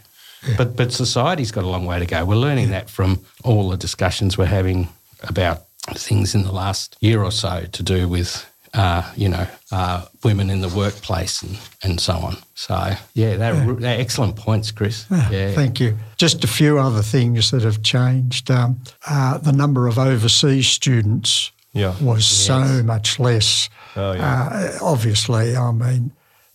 Yeah. 0.47 0.55
But 0.59 0.77
but 0.77 0.93
society's 0.93 1.53
got 1.53 1.65
a 1.65 1.69
long 1.69 1.87
way 1.87 1.99
to 1.99 2.07
go. 2.07 2.25
We're 2.25 2.37
learning 2.37 2.71
that 2.71 2.91
from 2.91 3.21
all 3.45 3.71
the 3.71 3.77
discussions 3.77 4.37
we're 4.37 4.47
having 4.47 4.89
about 5.23 5.63
things 5.95 6.35
in 6.35 6.43
the 6.43 6.53
last 6.53 6.97
year 7.01 7.23
or 7.23 7.33
so 7.33 7.65
to 7.71 7.83
do 7.83 8.09
with 8.09 8.49
uh, 8.75 9.03
you 9.17 9.29
know, 9.29 9.47
uh, 9.71 10.05
women 10.25 10.49
in 10.51 10.61
the 10.61 10.69
workplace 10.69 11.43
and, 11.43 11.59
and 11.83 12.01
so 12.01 12.15
on. 12.15 12.37
So, 12.55 12.93
yeah, 13.15 13.37
they're, 13.37 13.55
yeah. 13.55 13.75
they're 13.79 14.01
excellent 14.01 14.37
points, 14.37 14.71
Chris. 14.71 15.07
Yeah, 15.11 15.31
yeah, 15.31 15.53
Thank 15.53 15.81
you. 15.81 15.99
Just 16.17 16.43
a 16.45 16.47
few 16.47 16.79
other 16.79 17.03
things 17.03 17.51
that 17.51 17.63
have 17.63 17.83
changed. 17.83 18.51
Um, 18.51 18.81
uh, 19.07 19.39
the 19.39 19.53
number 19.53 19.89
of 19.89 19.99
overseas 19.99 20.69
students 20.69 21.53
yeah. 21.73 21.95
was 22.01 22.21
yes. 22.21 22.47
so 22.47 22.83
much 22.83 23.19
less. 23.19 23.69
Oh, 23.95 24.13
yeah. 24.13 24.49
Uh, 24.51 24.79
obviously, 24.81 25.55
I 25.55 25.71
mean, 25.73 26.13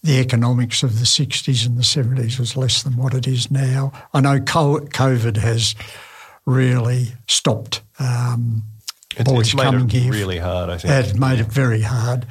the 0.08 0.20
economics 0.20 0.84
of 0.84 1.00
the 1.00 1.06
60s 1.06 1.66
and 1.66 1.78
the 1.78 1.84
70s 1.84 2.40
was 2.40 2.56
less 2.56 2.82
than 2.82 2.96
what 2.96 3.14
it 3.14 3.28
is 3.28 3.52
now. 3.52 3.92
I 4.14 4.22
know 4.22 4.40
COVID 4.40 5.36
has 5.38 5.76
really 6.46 7.10
stopped 7.28 7.82
um, 8.00 8.64
it's, 9.18 9.30
boys 9.30 9.48
it's 9.48 9.56
made 9.56 9.64
coming 9.66 9.90
it 9.90 9.92
here. 9.92 10.12
really 10.12 10.38
hard, 10.38 10.70
I 10.70 10.78
think. 10.78 10.94
It 10.94 11.20
made 11.20 11.40
it 11.40 11.48
very 11.48 11.82
hard. 11.82 12.26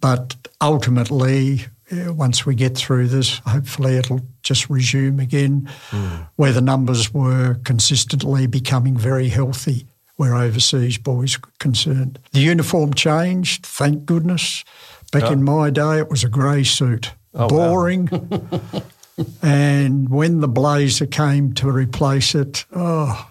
But 0.00 0.34
ultimately, 0.62 1.66
once 1.92 2.46
we 2.46 2.54
get 2.54 2.76
through 2.76 3.08
this, 3.08 3.40
hopefully 3.46 3.96
it'll 3.96 4.22
just 4.42 4.70
resume 4.70 5.20
again 5.20 5.68
mm. 5.90 6.26
where 6.36 6.52
the 6.52 6.62
numbers 6.62 7.12
were 7.12 7.58
consistently 7.64 8.46
becoming 8.46 8.96
very 8.96 9.28
healthy 9.28 9.86
where 10.16 10.34
overseas 10.34 10.98
boys 10.98 11.40
were 11.40 11.48
concerned. 11.58 12.18
The 12.32 12.40
uniform 12.40 12.92
changed, 12.92 13.64
thank 13.64 14.04
goodness. 14.04 14.64
Back 15.12 15.24
oh. 15.24 15.32
in 15.32 15.42
my 15.42 15.70
day, 15.70 15.98
it 15.98 16.08
was 16.08 16.24
a 16.24 16.28
grey 16.28 16.62
suit. 16.62 17.12
Oh, 17.34 17.48
boring. 17.48 18.08
Wow. 18.10 18.82
and 19.42 20.08
when 20.08 20.40
the 20.40 20.48
blazer 20.48 21.06
came 21.06 21.52
to 21.54 21.70
replace 21.70 22.34
it, 22.34 22.64
oh, 22.74 23.30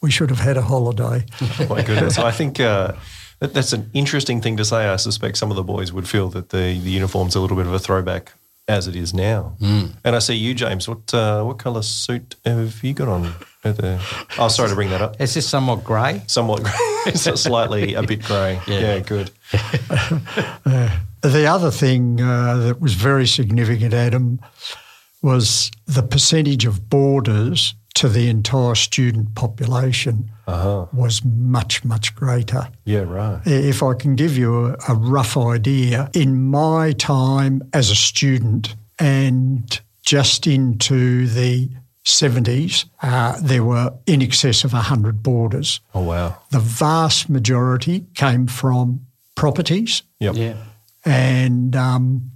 we 0.00 0.10
should 0.10 0.30
have 0.30 0.40
had 0.40 0.56
a 0.56 0.62
holiday. 0.62 1.24
oh 1.40 1.66
my 1.68 1.82
goodness. 1.82 2.18
I 2.18 2.30
think 2.30 2.58
uh, 2.58 2.94
that, 3.40 3.54
that's 3.54 3.72
an 3.72 3.90
interesting 3.94 4.40
thing 4.40 4.56
to 4.56 4.64
say. 4.64 4.86
I 4.86 4.96
suspect 4.96 5.36
some 5.36 5.50
of 5.50 5.56
the 5.56 5.62
boys 5.62 5.92
would 5.92 6.08
feel 6.08 6.28
that 6.30 6.50
the, 6.50 6.78
the 6.78 6.90
uniform's 6.90 7.34
a 7.34 7.40
little 7.40 7.56
bit 7.56 7.66
of 7.66 7.72
a 7.72 7.78
throwback 7.78 8.32
as 8.68 8.86
it 8.86 8.94
is 8.94 9.12
now. 9.12 9.56
Mm. 9.60 9.96
And 10.04 10.16
I 10.16 10.20
see 10.20 10.34
you, 10.34 10.54
James. 10.54 10.88
What 10.88 11.12
uh, 11.12 11.42
what 11.42 11.58
colour 11.58 11.82
suit 11.82 12.36
have 12.44 12.82
you 12.84 12.94
got 12.94 13.08
on? 13.08 13.34
The, 13.62 14.00
oh, 14.38 14.48
sorry 14.48 14.70
to 14.70 14.74
bring 14.74 14.90
that 14.90 15.02
up. 15.02 15.20
Is 15.20 15.34
this 15.34 15.46
somewhat 15.46 15.84
grey? 15.84 16.22
Somewhat 16.28 16.62
grey. 16.62 17.12
slightly 17.14 17.94
a 17.94 18.02
bit 18.02 18.22
grey. 18.22 18.60
Yeah. 18.66 18.80
yeah, 18.80 18.98
good. 19.00 19.30
uh, 20.64 20.96
the 21.22 21.46
other 21.46 21.70
thing 21.70 22.20
uh, 22.20 22.56
that 22.56 22.80
was 22.80 22.94
very 22.94 23.26
significant, 23.26 23.94
Adam, 23.94 24.40
was 25.22 25.70
the 25.86 26.02
percentage 26.02 26.64
of 26.64 26.88
boarders 26.88 27.74
to 27.94 28.08
the 28.08 28.28
entire 28.28 28.74
student 28.74 29.34
population 29.34 30.30
uh-huh. 30.46 30.86
was 30.92 31.24
much, 31.24 31.84
much 31.84 32.14
greater. 32.14 32.68
Yeah, 32.84 33.00
right. 33.00 33.40
If 33.44 33.82
I 33.82 33.94
can 33.94 34.16
give 34.16 34.38
you 34.38 34.66
a, 34.66 34.76
a 34.88 34.94
rough 34.94 35.36
idea, 35.36 36.10
in 36.14 36.44
my 36.44 36.92
time 36.92 37.62
as 37.72 37.90
a 37.90 37.96
student 37.96 38.74
and 38.98 39.80
just 40.02 40.46
into 40.46 41.26
the 41.26 41.68
70s, 42.06 42.86
uh, 43.02 43.38
there 43.42 43.64
were 43.64 43.92
in 44.06 44.22
excess 44.22 44.64
of 44.64 44.72
100 44.72 45.22
boarders. 45.22 45.80
Oh, 45.94 46.02
wow. 46.02 46.38
The 46.50 46.60
vast 46.60 47.28
majority 47.28 48.06
came 48.14 48.46
from 48.46 49.06
properties. 49.34 50.02
Yep. 50.20 50.36
Yeah. 50.36 50.54
And 51.04 51.74
um, 51.76 52.30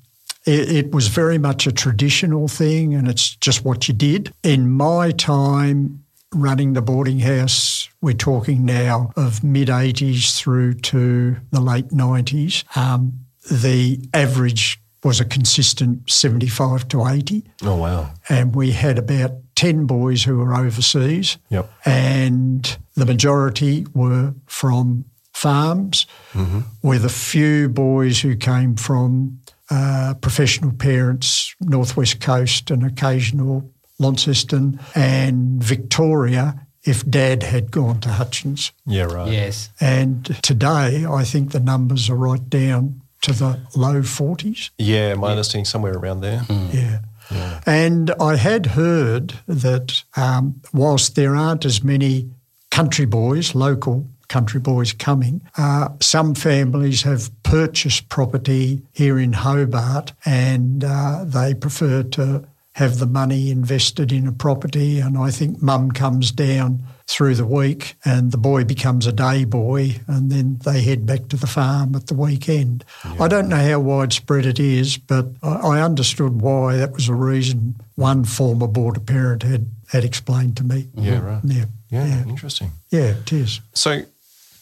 it, 0.46 0.70
it, 0.70 0.94
was 0.94 1.08
very 1.08 1.38
much 1.38 1.66
a 1.66 1.72
traditional 1.72 2.48
thing, 2.48 2.94
and 2.94 3.08
it's 3.08 3.36
just 3.36 3.64
what 3.64 3.88
you 3.88 3.94
did. 3.94 4.32
In 4.42 4.70
my 4.70 5.10
time 5.10 6.04
running 6.32 6.72
the 6.72 6.82
boarding 6.82 7.20
house, 7.20 7.88
we're 8.00 8.14
talking 8.14 8.64
now 8.64 9.12
of 9.16 9.44
mid 9.44 9.68
80s 9.68 10.36
through 10.36 10.74
to 10.74 11.36
the 11.50 11.60
late 11.60 11.88
90s. 11.88 12.64
Um, 12.76 13.12
the 13.50 14.00
average 14.14 14.80
was 15.02 15.20
a 15.20 15.24
consistent 15.24 16.10
75 16.10 16.88
to 16.88 17.06
80. 17.06 17.44
Oh, 17.62 17.76
wow. 17.76 18.14
And 18.28 18.54
we 18.54 18.72
had 18.72 18.98
about 18.98 19.32
10 19.54 19.86
boys 19.86 20.24
who 20.24 20.38
were 20.38 20.54
overseas. 20.54 21.36
Yep. 21.50 21.70
And 21.84 22.76
the 22.94 23.04
majority 23.04 23.86
were 23.94 24.34
from 24.46 25.04
farms, 25.44 26.06
mm-hmm. 26.32 26.60
with 26.82 27.04
a 27.04 27.10
few 27.10 27.68
boys 27.68 28.22
who 28.22 28.34
came 28.34 28.76
from 28.76 29.38
uh, 29.68 30.14
professional 30.22 30.72
parents, 30.72 31.54
Northwest 31.60 32.18
Coast 32.18 32.70
and 32.70 32.82
occasional 32.82 33.70
Launceston 33.98 34.80
and 34.94 35.62
Victoria 35.62 36.66
if 36.84 37.04
dad 37.10 37.42
had 37.42 37.70
gone 37.70 38.00
to 38.00 38.08
Hutchins. 38.08 38.72
Yeah, 38.86 39.04
right. 39.04 39.30
Yes. 39.30 39.68
And 39.80 40.24
today, 40.42 41.04
I 41.04 41.24
think 41.24 41.52
the 41.52 41.60
numbers 41.60 42.08
are 42.08 42.16
right 42.16 42.48
down 42.48 43.02
to 43.20 43.32
the 43.32 43.60
low 43.76 44.00
40s. 44.00 44.70
Yeah, 44.78 45.12
my 45.14 45.26
yeah. 45.26 45.32
understanding 45.32 45.66
somewhere 45.66 45.94
around 45.94 46.22
there. 46.22 46.40
Mm. 46.40 46.72
Yeah. 46.72 46.98
yeah. 47.30 47.60
And 47.66 48.14
I 48.18 48.36
had 48.36 48.66
heard 48.66 49.34
that 49.46 50.04
um, 50.16 50.62
whilst 50.72 51.16
there 51.16 51.36
aren't 51.36 51.66
as 51.66 51.84
many 51.84 52.30
country 52.70 53.04
boys, 53.04 53.54
local 53.54 54.08
country 54.34 54.58
boys 54.58 54.92
coming. 54.92 55.40
Uh, 55.56 55.90
some 56.00 56.34
families 56.34 57.02
have 57.02 57.30
purchased 57.44 58.08
property 58.08 58.82
here 58.90 59.16
in 59.16 59.32
Hobart 59.32 60.12
and 60.24 60.82
uh, 60.82 61.22
they 61.24 61.54
prefer 61.54 62.02
to 62.02 62.44
have 62.72 62.98
the 62.98 63.06
money 63.06 63.52
invested 63.52 64.10
in 64.10 64.26
a 64.26 64.32
property. 64.32 64.98
And 64.98 65.16
I 65.16 65.30
think 65.30 65.62
mum 65.62 65.92
comes 65.92 66.32
down 66.32 66.82
through 67.06 67.36
the 67.36 67.46
week 67.46 67.94
and 68.04 68.32
the 68.32 68.38
boy 68.38 68.64
becomes 68.64 69.06
a 69.06 69.12
day 69.12 69.44
boy 69.44 70.00
and 70.08 70.32
then 70.32 70.58
they 70.64 70.82
head 70.82 71.06
back 71.06 71.28
to 71.28 71.36
the 71.36 71.46
farm 71.46 71.94
at 71.94 72.08
the 72.08 72.14
weekend. 72.14 72.84
Yeah. 73.04 73.22
I 73.22 73.28
don't 73.28 73.48
know 73.48 73.64
how 73.70 73.78
widespread 73.78 74.46
it 74.46 74.58
is, 74.58 74.98
but 74.98 75.26
I 75.44 75.80
understood 75.80 76.40
why 76.42 76.74
that 76.78 76.92
was 76.92 77.08
a 77.08 77.14
reason 77.14 77.76
one 77.94 78.24
former 78.24 78.66
border 78.66 78.98
parent 78.98 79.44
had, 79.44 79.70
had 79.92 80.02
explained 80.02 80.56
to 80.56 80.64
me. 80.64 80.88
Yeah, 80.96 81.20
right. 81.20 81.40
Yeah. 81.44 81.66
Yeah, 81.94 82.06
yeah. 82.06 82.24
interesting. 82.26 82.72
Yeah, 82.90 83.14
it 83.22 83.32
is. 83.32 83.60
So, 83.72 84.02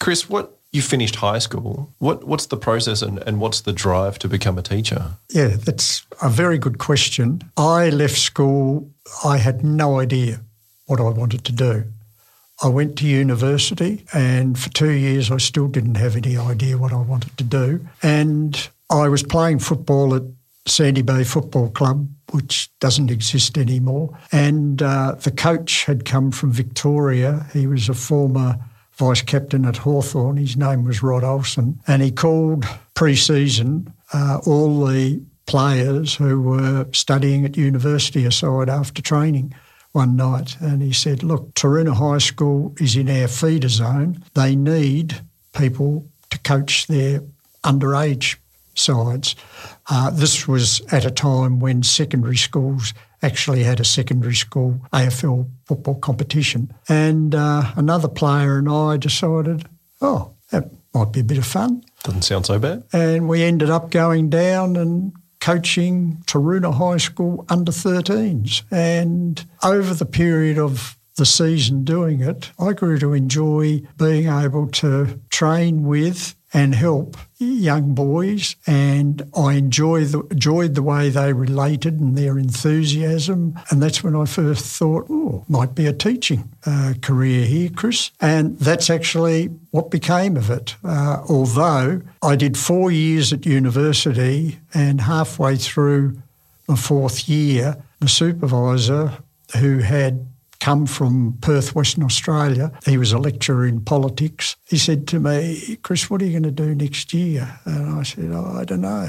Chris, 0.03 0.29
what 0.29 0.59
you 0.73 0.83
finished 0.83 1.15
high 1.15 1.39
school. 1.39 1.95
What 1.99 2.25
what's 2.25 2.47
the 2.47 2.57
process 2.57 3.03
and, 3.03 3.19
and 3.21 3.39
what's 3.39 3.61
the 3.61 3.73
drive 3.73 4.19
to 4.19 4.29
become 4.29 4.59
a 4.59 4.63
teacher? 4.63 5.13
Yeah, 5.31 5.55
that's 5.57 6.05
a 6.21 6.29
very 6.29 6.59
good 6.59 6.79
question. 6.79 7.43
I 7.57 7.89
left 7.91 8.19
school, 8.19 8.91
I 9.25 9.37
had 9.37 9.63
no 9.63 10.01
idea 10.01 10.41
what 10.87 10.99
I 10.99 11.05
wanted 11.05 11.45
to 11.45 11.53
do. 11.53 11.85
I 12.65 12.69
went 12.69 12.99
to 12.99 13.07
university, 13.07 14.05
and 14.13 14.59
for 14.59 14.71
two 14.71 14.91
years, 14.91 15.31
I 15.31 15.37
still 15.37 15.69
didn't 15.69 15.95
have 15.95 16.17
any 16.17 16.37
idea 16.37 16.79
what 16.79 16.93
I 16.93 17.01
wanted 17.01 17.39
to 17.39 17.45
do. 17.45 17.87
And 18.03 18.71
I 18.91 19.09
was 19.09 19.23
playing 19.23 19.61
football 19.61 20.17
at 20.17 20.23
Sandy 20.67 21.03
Bay 21.03 21.23
Football 21.23 21.71
Club, 21.71 22.09
which 22.33 22.71
doesn't 22.81 23.13
exist 23.13 23.57
anymore. 23.57 24.19
And 24.33 24.83
uh, 24.83 25.15
the 25.21 25.31
coach 25.31 25.85
had 25.85 26.05
come 26.05 26.33
from 26.33 26.51
Victoria. 26.51 27.47
He 27.53 27.69
was 27.69 27.89
a 27.89 27.95
former 27.95 28.59
vice 29.03 29.23
captain 29.23 29.65
at 29.65 29.79
Hawthorn. 29.79 30.37
His 30.37 30.57
name 30.57 30.85
was 30.85 31.03
Rod 31.03 31.25
Olsen. 31.25 31.81
And 31.89 32.03
he 32.03 32.13
called 32.13 32.65
pre 32.95 33.17
season 33.17 33.93
uh, 34.13 34.39
all 34.47 34.87
the 34.87 35.21
players 35.47 36.15
who 36.15 36.41
were 36.41 36.87
studying 36.93 37.45
at 37.45 37.57
university 37.57 38.25
aside 38.25 38.69
after 38.69 39.03
training 39.03 39.55
one 39.91 40.15
night 40.15 40.57
and 40.61 40.83
he 40.83 40.93
said, 40.93 41.25
Look, 41.25 41.53
Taroona 41.55 41.95
High 41.95 42.19
School 42.19 42.75
is 42.79 42.95
in 42.95 43.11
our 43.11 43.27
feeder 43.27 43.69
zone. 43.69 44.23
They 44.35 44.55
need 44.55 45.21
people 45.53 46.07
to 46.31 46.39
coach 46.39 46.87
their 46.87 47.23
underage 47.65 48.37
sides. 48.75 49.35
Uh, 49.91 50.11
this 50.11 50.47
was 50.47 50.81
at 50.93 51.05
a 51.05 51.11
time 51.11 51.61
when 51.61 51.83
secondary 51.83 52.37
schools 52.37 52.95
actually 53.23 53.63
had 53.63 53.81
a 53.81 53.85
secondary 53.85 54.35
school 54.35 54.81
AFL 54.93 55.49
football 55.65 55.95
competition. 55.97 56.73
And 56.89 57.35
uh, 57.35 57.73
another 57.77 58.09
player 58.09 58.59
and 58.59 58.69
I 58.69 58.97
decided, 58.97 59.69
oh, 60.01 60.35
that 60.51 60.71
might 60.95 61.13
be 61.13 61.21
a 61.21 61.25
bit 61.25 61.39
of 61.39 61.47
fun. 61.47 61.85
Doesn't 62.03 62.23
sound 62.23 62.47
so 62.47 62.59
bad. 62.59 62.85
And 62.93 63.29
we 63.29 63.43
ended 63.43 63.71
up 63.71 63.91
going 63.91 64.29
down 64.29 64.77
and 64.77 65.13
coaching 65.41 66.23
Taroona 66.27 66.75
High 66.75 66.99
School 66.99 67.45
under 67.49 67.73
13s. 67.73 68.63
And 68.71 69.45
over 69.63 69.95
the 69.95 70.07
period 70.07 70.59
of 70.59 70.97
the 71.17 71.27
season 71.27 71.85
doing 71.85 72.21
it, 72.21 72.51
I 72.59 72.73
grew 72.73 72.99
to 72.99 73.13
enjoy 73.13 73.83
being 73.97 74.29
able 74.29 74.69
to 74.69 75.21
train 75.31 75.85
with 75.85 76.35
and 76.55 76.75
help 76.75 77.17
young 77.39 77.95
boys, 77.95 78.57
and 78.67 79.23
I 79.35 79.55
enjoy 79.55 80.05
the, 80.05 80.21
enjoyed 80.31 80.75
the 80.75 80.83
way 80.83 81.09
they 81.09 81.33
related 81.33 81.99
and 81.99 82.17
their 82.17 82.39
enthusiasm. 82.39 83.59
And 83.71 83.83
that's 83.83 84.05
when 84.05 84.15
I 84.15 84.27
first 84.27 84.65
thought, 84.79 85.07
oh, 85.09 85.45
might 85.49 85.75
be 85.75 85.87
a 85.87 85.93
teaching 85.93 86.53
uh, 86.67 86.95
career 87.01 87.47
here, 87.47 87.71
Chris. 87.71 88.11
And 88.21 88.59
that's 88.59 88.91
actually 88.91 89.47
what 89.71 89.91
became 89.91 90.37
of 90.37 90.51
it. 90.51 90.77
Uh, 90.85 91.25
although 91.29 92.03
I 92.23 92.37
did 92.37 92.59
four 92.59 92.91
years 92.91 93.33
at 93.33 93.47
university, 93.47 94.59
and 94.75 95.01
halfway 95.01 95.57
through 95.57 96.21
my 96.69 96.77
fourth 96.77 97.29
year, 97.29 97.83
the 98.01 98.09
supervisor 98.09 99.19
who 99.59 99.79
had 99.79 100.27
come 100.63 100.87
from 100.87 101.37
Perth, 101.41 101.75
Western 101.75 102.05
Australia. 102.05 102.71
He 102.87 102.97
was 102.97 103.13
a 103.13 103.19
lecturer 103.19 103.67
in 103.67 103.81
politics. 103.81 104.55
He 104.69 104.79
said 104.79 105.09
to 105.09 105.19
me, 105.19 105.77
Chris, 105.83 106.09
what 106.09 106.23
are 106.23 106.25
you 106.25 106.39
going 106.39 106.45
to 106.45 106.53
do 106.53 106.73
next 106.73 107.13
year? 107.13 107.59
And 107.65 107.99
I 107.99 108.05
said, 108.05 108.31
oh, 108.33 108.59
I 108.61 108.65
don't 108.65 108.83
know. 108.83 109.09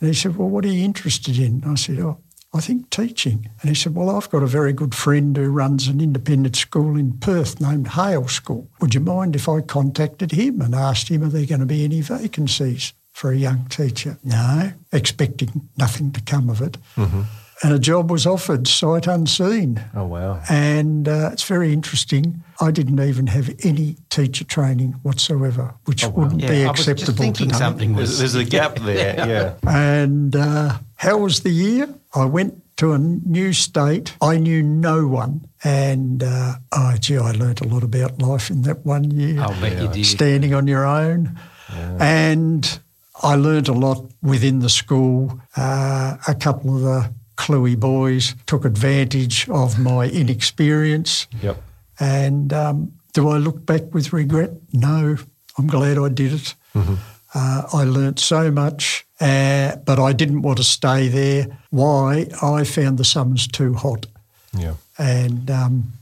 And 0.00 0.08
he 0.08 0.12
said, 0.12 0.36
Well, 0.36 0.50
what 0.50 0.66
are 0.66 0.68
you 0.68 0.84
interested 0.84 1.38
in? 1.38 1.64
I 1.66 1.76
said, 1.76 1.98
Oh, 1.98 2.18
I 2.54 2.60
think 2.60 2.90
teaching. 2.90 3.48
And 3.62 3.70
he 3.70 3.74
said, 3.74 3.94
Well, 3.94 4.10
I've 4.10 4.28
got 4.28 4.42
a 4.42 4.46
very 4.46 4.74
good 4.74 4.94
friend 4.94 5.34
who 5.34 5.48
runs 5.48 5.88
an 5.88 5.98
independent 5.98 6.56
school 6.56 6.98
in 6.98 7.18
Perth 7.18 7.58
named 7.58 7.88
Hale 7.88 8.28
School. 8.28 8.68
Would 8.82 8.94
you 8.94 9.00
mind 9.00 9.34
if 9.34 9.48
I 9.48 9.62
contacted 9.62 10.32
him 10.32 10.60
and 10.60 10.74
asked 10.74 11.08
him, 11.08 11.22
Are 11.22 11.28
there 11.28 11.46
going 11.46 11.60
to 11.60 11.66
be 11.66 11.84
any 11.84 12.02
vacancies 12.02 12.92
for 13.12 13.32
a 13.32 13.36
young 13.36 13.64
teacher? 13.68 14.18
No, 14.22 14.72
expecting 14.92 15.70
nothing 15.78 16.12
to 16.12 16.20
come 16.20 16.50
of 16.50 16.60
it. 16.60 16.76
Mm-hmm 16.96 17.22
and 17.62 17.72
a 17.72 17.78
job 17.78 18.10
was 18.10 18.26
offered 18.26 18.66
sight 18.66 19.06
unseen. 19.06 19.84
Oh, 19.94 20.04
wow. 20.06 20.42
And 20.50 21.08
uh, 21.08 21.30
it's 21.32 21.44
very 21.44 21.72
interesting. 21.72 22.42
I 22.60 22.70
didn't 22.70 23.00
even 23.00 23.28
have 23.28 23.54
any 23.62 23.96
teacher 24.10 24.44
training 24.44 24.92
whatsoever, 25.02 25.74
which 25.84 26.04
oh, 26.04 26.08
wow. 26.08 26.24
wouldn't 26.24 26.42
yeah, 26.42 26.50
be 26.50 26.62
acceptable. 26.64 27.24
I 27.24 27.28
was 27.28 27.38
thinking 27.38 27.52
something 27.52 27.94
was, 27.94 28.18
there's, 28.18 28.32
there's, 28.32 28.46
a 28.46 28.50
gap 28.50 28.78
there, 28.80 29.14
yeah. 29.16 29.26
yeah. 29.26 29.54
And 29.66 30.34
uh, 30.34 30.78
how 30.96 31.18
was 31.18 31.40
the 31.40 31.50
year? 31.50 31.88
I 32.14 32.24
went 32.24 32.62
to 32.78 32.92
a 32.92 32.98
new 32.98 33.52
state. 33.52 34.16
I 34.20 34.38
knew 34.38 34.62
no 34.62 35.06
one. 35.06 35.46
And 35.62 36.22
uh, 36.22 36.54
oh, 36.72 36.96
gee, 36.98 37.16
I 37.16 37.30
learnt 37.30 37.60
a 37.60 37.68
lot 37.68 37.84
about 37.84 38.20
life 38.20 38.50
in 38.50 38.62
that 38.62 38.84
one 38.84 39.10
year. 39.10 39.40
I'll 39.40 39.60
bet 39.60 39.80
you 39.80 39.88
did. 39.88 40.04
Standing 40.04 40.52
on 40.52 40.66
your 40.66 40.84
own. 40.84 41.38
Yeah. 41.70 41.96
And 42.00 42.80
I 43.22 43.36
learnt 43.36 43.68
a 43.68 43.72
lot 43.72 44.10
within 44.20 44.58
the 44.58 44.68
school. 44.68 45.40
Uh, 45.56 46.16
a 46.26 46.34
couple 46.34 46.74
of 46.76 46.82
the 46.82 47.14
Cluey 47.36 47.78
boys 47.78 48.34
took 48.46 48.64
advantage 48.64 49.48
of 49.48 49.78
my 49.78 50.08
inexperience. 50.08 51.26
Yep. 51.42 51.62
And 51.98 52.52
um, 52.52 52.92
do 53.12 53.28
I 53.28 53.38
look 53.38 53.64
back 53.66 53.94
with 53.94 54.12
regret? 54.12 54.50
No. 54.72 55.16
I'm 55.58 55.66
glad 55.66 55.98
I 55.98 56.08
did 56.08 56.32
it. 56.32 56.54
Mm-hmm. 56.74 56.94
Uh, 57.34 57.62
I 57.72 57.84
learnt 57.84 58.18
so 58.18 58.50
much, 58.50 59.06
uh, 59.20 59.76
but 59.76 59.98
I 59.98 60.12
didn't 60.12 60.42
want 60.42 60.58
to 60.58 60.64
stay 60.64 61.08
there. 61.08 61.58
Why? 61.70 62.26
I 62.42 62.64
found 62.64 62.98
the 62.98 63.04
summers 63.04 63.46
too 63.46 63.74
hot. 63.74 64.06
Yeah. 64.52 64.74
And 64.98 65.50
um, 65.50 65.92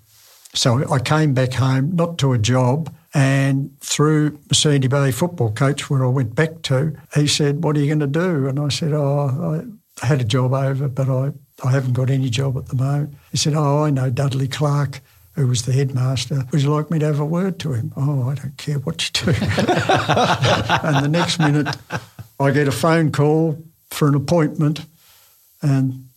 so 0.54 0.90
I 0.92 0.98
came 0.98 1.34
back 1.34 1.52
home, 1.54 1.94
not 1.94 2.18
to 2.18 2.32
a 2.32 2.38
job, 2.38 2.92
and 3.14 3.78
through 3.80 4.38
Sandy 4.52 4.88
Bay 4.88 5.10
football 5.12 5.52
coach, 5.52 5.88
where 5.88 6.04
I 6.04 6.08
went 6.08 6.34
back 6.34 6.62
to, 6.62 6.96
he 7.14 7.26
said, 7.26 7.62
What 7.62 7.76
are 7.76 7.80
you 7.80 7.86
going 7.86 8.00
to 8.00 8.06
do? 8.06 8.46
And 8.48 8.58
I 8.58 8.68
said, 8.68 8.92
Oh, 8.92 9.68
I 10.02 10.06
had 10.06 10.20
a 10.20 10.24
job 10.24 10.52
over, 10.52 10.88
but 10.88 11.08
I, 11.08 11.32
I 11.64 11.70
haven't 11.70 11.92
got 11.92 12.10
any 12.10 12.30
job 12.30 12.56
at 12.56 12.66
the 12.66 12.76
moment. 12.76 13.14
He 13.30 13.36
said, 13.36 13.54
Oh, 13.54 13.84
I 13.84 13.90
know 13.90 14.10
Dudley 14.10 14.48
Clark, 14.48 15.00
who 15.32 15.46
was 15.46 15.62
the 15.62 15.72
headmaster. 15.72 16.44
Would 16.50 16.62
you 16.62 16.70
like 16.70 16.90
me 16.90 16.98
to 16.98 17.06
have 17.06 17.20
a 17.20 17.24
word 17.24 17.58
to 17.60 17.72
him? 17.72 17.92
Oh, 17.96 18.28
I 18.28 18.34
don't 18.34 18.56
care 18.56 18.78
what 18.78 19.04
you 19.04 19.24
do. 19.24 19.30
and 19.40 21.04
the 21.04 21.08
next 21.10 21.38
minute, 21.38 21.76
I 22.38 22.50
get 22.50 22.68
a 22.68 22.72
phone 22.72 23.12
call 23.12 23.62
for 23.90 24.08
an 24.08 24.14
appointment 24.14 24.86
and 25.62 26.08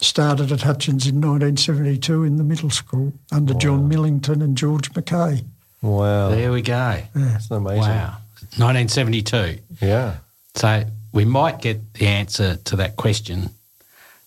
started 0.00 0.52
at 0.52 0.62
Hutchins 0.62 1.06
in 1.06 1.16
1972 1.16 2.24
in 2.24 2.36
the 2.36 2.44
middle 2.44 2.70
school 2.70 3.12
under 3.32 3.52
wow. 3.52 3.58
John 3.58 3.88
Millington 3.88 4.42
and 4.42 4.56
George 4.56 4.92
McKay. 4.92 5.44
Wow. 5.82 6.30
There 6.30 6.52
we 6.52 6.62
go. 6.62 6.72
Yeah. 6.72 7.06
That's 7.14 7.50
amazing. 7.50 7.80
Wow. 7.80 8.18
1972. 8.56 9.58
Yeah. 9.80 10.16
So 10.54 10.84
we 11.12 11.24
might 11.24 11.60
get 11.60 11.94
the 11.94 12.06
answer 12.06 12.56
to 12.56 12.76
that 12.76 12.96
question 12.96 13.50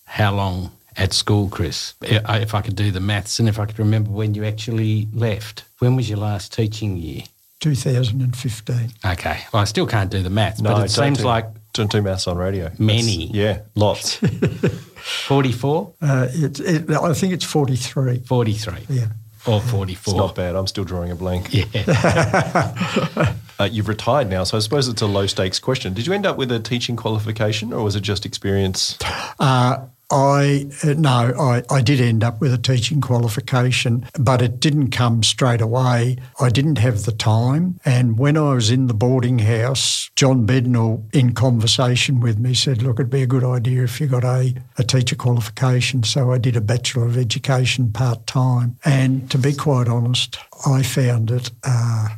how 0.06 0.34
long 0.34 0.72
at 0.98 1.14
school, 1.14 1.48
Chris? 1.48 1.94
If 2.02 2.54
I 2.54 2.62
could 2.62 2.76
do 2.76 2.92
the 2.92 3.00
maths 3.00 3.40
and 3.40 3.48
if 3.48 3.60
I 3.60 3.66
could 3.66 3.80
remember 3.80 4.12
when 4.12 4.34
you 4.34 4.44
actually 4.44 5.08
left. 5.14 5.64
When 5.80 5.96
was 5.96 6.10
your 6.10 6.20
last 6.20 6.54
teaching 6.54 6.98
year? 6.98 7.24
2015. 7.62 8.92
Okay. 9.06 9.40
Well, 9.54 9.62
I 9.62 9.66
still 9.66 9.86
can't 9.88 10.10
do 10.10 10.22
the 10.22 10.30
maths, 10.30 10.62
no, 10.62 10.74
but 10.74 10.86
it 10.86 10.90
seems 10.90 11.20
do, 11.20 11.26
like. 11.26 11.46
Don't 11.74 11.90
do 11.90 12.02
maths 12.02 12.28
on 12.28 12.38
radio. 12.38 12.72
Many. 12.78 13.28
That's, 13.28 13.36
yeah, 13.36 13.60
lots. 13.76 14.16
44? 15.28 15.94
Uh, 16.02 16.28
it, 16.32 16.60
it, 16.60 16.90
I 16.90 17.14
think 17.14 17.34
it's 17.34 17.46
43. 17.46 18.20
43. 18.20 18.74
Yeah. 18.90 19.06
Or 19.48 19.62
44. 19.62 20.12
It's 20.12 20.18
not 20.18 20.36
bad. 20.36 20.56
I'm 20.56 20.68
still 20.68 20.84
drawing 20.84 21.12
a 21.12 21.16
blank. 21.16 21.54
Yeah. 21.54 21.64
Uh, 23.62 23.66
you've 23.66 23.88
retired 23.88 24.28
now, 24.28 24.44
so 24.44 24.58
I 24.58 24.60
suppose 24.60 24.88
it's 24.88 25.04
a 25.04 25.06
low 25.06 25.28
stakes 25.28 25.60
question. 25.60 25.94
Did 25.94 26.08
you 26.08 26.14
end 26.14 26.26
up 26.26 26.36
with 26.36 26.52
a 26.52 26.60
teaching 26.60 26.96
qualification 26.96 27.72
or 27.72 27.84
was 27.84 27.96
it 27.96 28.02
just 28.02 28.26
experience? 28.26 28.98
Uh, 29.40 29.86
I 30.10 30.68
uh, 30.84 30.94
no, 30.98 31.34
I, 31.40 31.64
I 31.70 31.82
did 31.82 32.02
end 32.02 32.24
up 32.24 32.42
with 32.42 32.52
a 32.54 32.58
teaching 32.58 33.02
qualification, 33.02 34.08
but 34.20 34.42
it 34.42 34.60
didn't 34.60 34.90
come 34.90 35.22
straight 35.22 35.62
away. 35.62 36.18
I 36.40 36.50
didn't 36.50 36.80
have 36.80 37.04
the 37.04 37.12
time, 37.12 37.80
and 37.86 38.18
when 38.18 38.36
I 38.36 38.56
was 38.56 38.72
in 38.72 38.88
the 38.88 38.96
boarding 38.96 39.40
house, 39.40 40.10
John 40.16 40.48
Bednall, 40.48 41.04
in 41.16 41.34
conversation 41.34 42.20
with 42.20 42.40
me, 42.40 42.56
said, 42.56 42.82
"Look, 42.82 43.00
it'd 43.00 43.12
be 43.12 43.22
a 43.22 43.28
good 43.28 43.44
idea 43.44 43.84
if 43.84 44.02
you 44.02 44.08
got 44.08 44.24
a, 44.24 44.56
a 44.78 44.84
teacher 44.84 45.16
qualification." 45.16 46.04
So 46.04 46.32
I 46.32 46.40
did 46.40 46.56
a 46.56 46.62
Bachelor 46.62 47.06
of 47.06 47.16
Education 47.16 47.92
part 47.92 48.26
time, 48.26 48.78
and 48.84 49.30
to 49.30 49.38
be 49.38 49.54
quite 49.54 49.88
honest, 49.88 50.40
I 50.66 50.82
found 50.82 51.30
it 51.30 51.52
uh, 51.64 52.10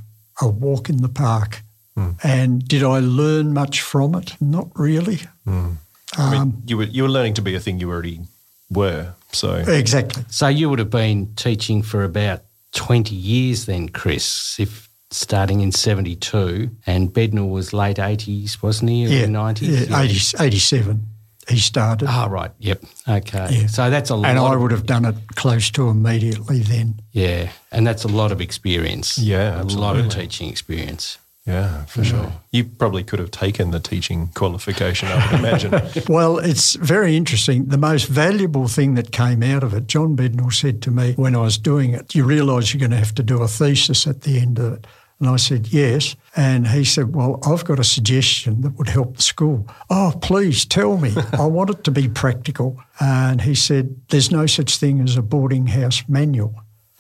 a 0.42 0.48
walk 0.48 0.90
in 0.90 0.98
the 0.98 1.10
park. 1.10 1.64
Mm. 1.98 2.16
And 2.24 2.68
did 2.68 2.84
I 2.84 3.00
learn 3.00 3.54
much 3.54 3.82
from 3.82 4.16
it? 4.16 4.36
Not 4.42 4.68
really. 4.76 5.22
Mm. 5.48 5.78
I 6.18 6.32
mean, 6.32 6.42
um, 6.42 6.64
you 6.66 6.78
were 6.78 6.86
you 6.86 7.04
were 7.04 7.10
learning 7.10 7.36
to 7.36 7.42
be 7.42 7.56
a 7.56 7.60
thing 7.60 7.80
you 7.80 7.90
already 7.90 8.22
were. 8.70 9.14
So 9.32 9.56
exactly. 9.56 10.24
So 10.30 10.48
you 10.48 10.70
would 10.70 10.80
have 10.80 10.90
been 10.90 11.34
teaching 11.36 11.82
for 11.82 12.04
about 12.04 12.42
twenty 12.72 13.16
years 13.16 13.66
then, 13.66 13.90
Chris, 13.90 14.60
if 14.60 14.90
starting 15.12 15.62
in 15.62 15.72
seventy 15.72 16.16
two, 16.16 16.72
and 16.86 17.14
Bednall 17.14 17.50
was 17.50 17.74
late 17.74 18.00
eighties, 18.00 18.62
wasn't 18.62 18.92
he? 18.92 19.06
Yeah, 19.06 19.26
nineties. 19.28 19.90
Yeah, 19.90 20.02
yeah. 20.02 20.44
87 20.44 21.13
he 21.50 21.58
started. 21.58 22.08
Ah, 22.10 22.26
oh, 22.26 22.30
right. 22.30 22.52
Yep. 22.60 22.84
Okay. 23.08 23.48
Yeah. 23.52 23.68
So 23.68 23.90
that's 23.90 24.10
a 24.10 24.16
lot. 24.16 24.30
And 24.30 24.40
I 24.40 24.56
would 24.56 24.72
have 24.72 24.86
done 24.86 25.06
it 25.06 25.16
close 25.36 25.70
to 25.72 25.90
immediately 25.90 26.60
then. 26.60 27.02
Yeah. 27.12 27.52
And 27.72 27.86
that's 27.86 28.04
a 28.04 28.08
lot 28.08 28.32
of 28.32 28.42
experience. 28.42 29.18
Yeah. 29.18 29.60
Absolutely. 29.60 29.76
A 29.76 29.80
lot 29.80 29.98
of 29.98 30.10
teaching 30.10 30.50
experience. 30.50 31.18
Yeah, 31.46 31.84
for 31.86 32.06
sure. 32.06 32.32
You 32.52 32.64
probably 32.64 33.04
could 33.04 33.20
have 33.20 33.32
taken 33.32 33.72
the 33.72 33.80
teaching 33.80 34.30
qualification, 34.30 35.10
I 35.10 35.26
would 35.26 35.40
imagine. 35.40 35.74
well, 36.08 36.38
it's 36.38 36.76
very 36.76 37.18
interesting. 37.18 37.66
The 37.66 37.78
most 37.78 38.06
valuable 38.06 38.70
thing 38.70 38.96
that 38.96 39.12
came 39.12 39.44
out 39.44 39.62
of 39.62 39.74
it, 39.74 39.88
John 39.88 40.16
Bednall 40.16 40.54
said 40.54 40.82
to 40.84 40.92
me 40.92 41.14
when 41.16 41.36
I 41.36 41.42
was 41.42 41.58
doing 41.58 41.94
it, 41.94 42.16
you 42.16 42.24
realise 42.24 42.74
you're 42.74 42.80
going 42.80 42.92
to 42.92 42.98
have 42.98 43.16
to 43.16 43.24
do 43.24 43.42
a 43.42 43.50
thesis 43.50 44.08
at 44.08 44.22
the 44.22 44.40
end 44.40 44.58
of 44.58 44.74
it. 44.74 44.88
And 45.20 45.30
I 45.30 45.38
said, 45.38 45.72
yes. 45.72 46.16
And 46.36 46.68
he 46.68 46.84
said, 46.84 47.16
well, 47.16 47.40
I've 47.46 47.64
got 47.66 47.80
a 47.80 47.84
suggestion 47.84 48.62
that 48.62 48.78
would 48.78 48.90
help 48.90 49.16
the 49.16 49.22
school. 49.22 49.68
Oh, 49.90 50.14
please 50.22 50.66
tell 50.66 50.98
me. 50.98 51.14
I 51.34 51.46
want 51.46 51.70
it 51.70 51.84
to 51.86 51.92
be 51.92 52.10
practical. 52.10 52.82
And 53.00 53.42
he 53.42 53.56
said, 53.56 53.96
there's 54.10 54.32
no 54.32 54.46
such 54.46 54.78
thing 54.78 55.00
as 55.02 55.16
a 55.16 55.22
boarding 55.22 55.68
house 55.68 56.04
manual. 56.08 56.56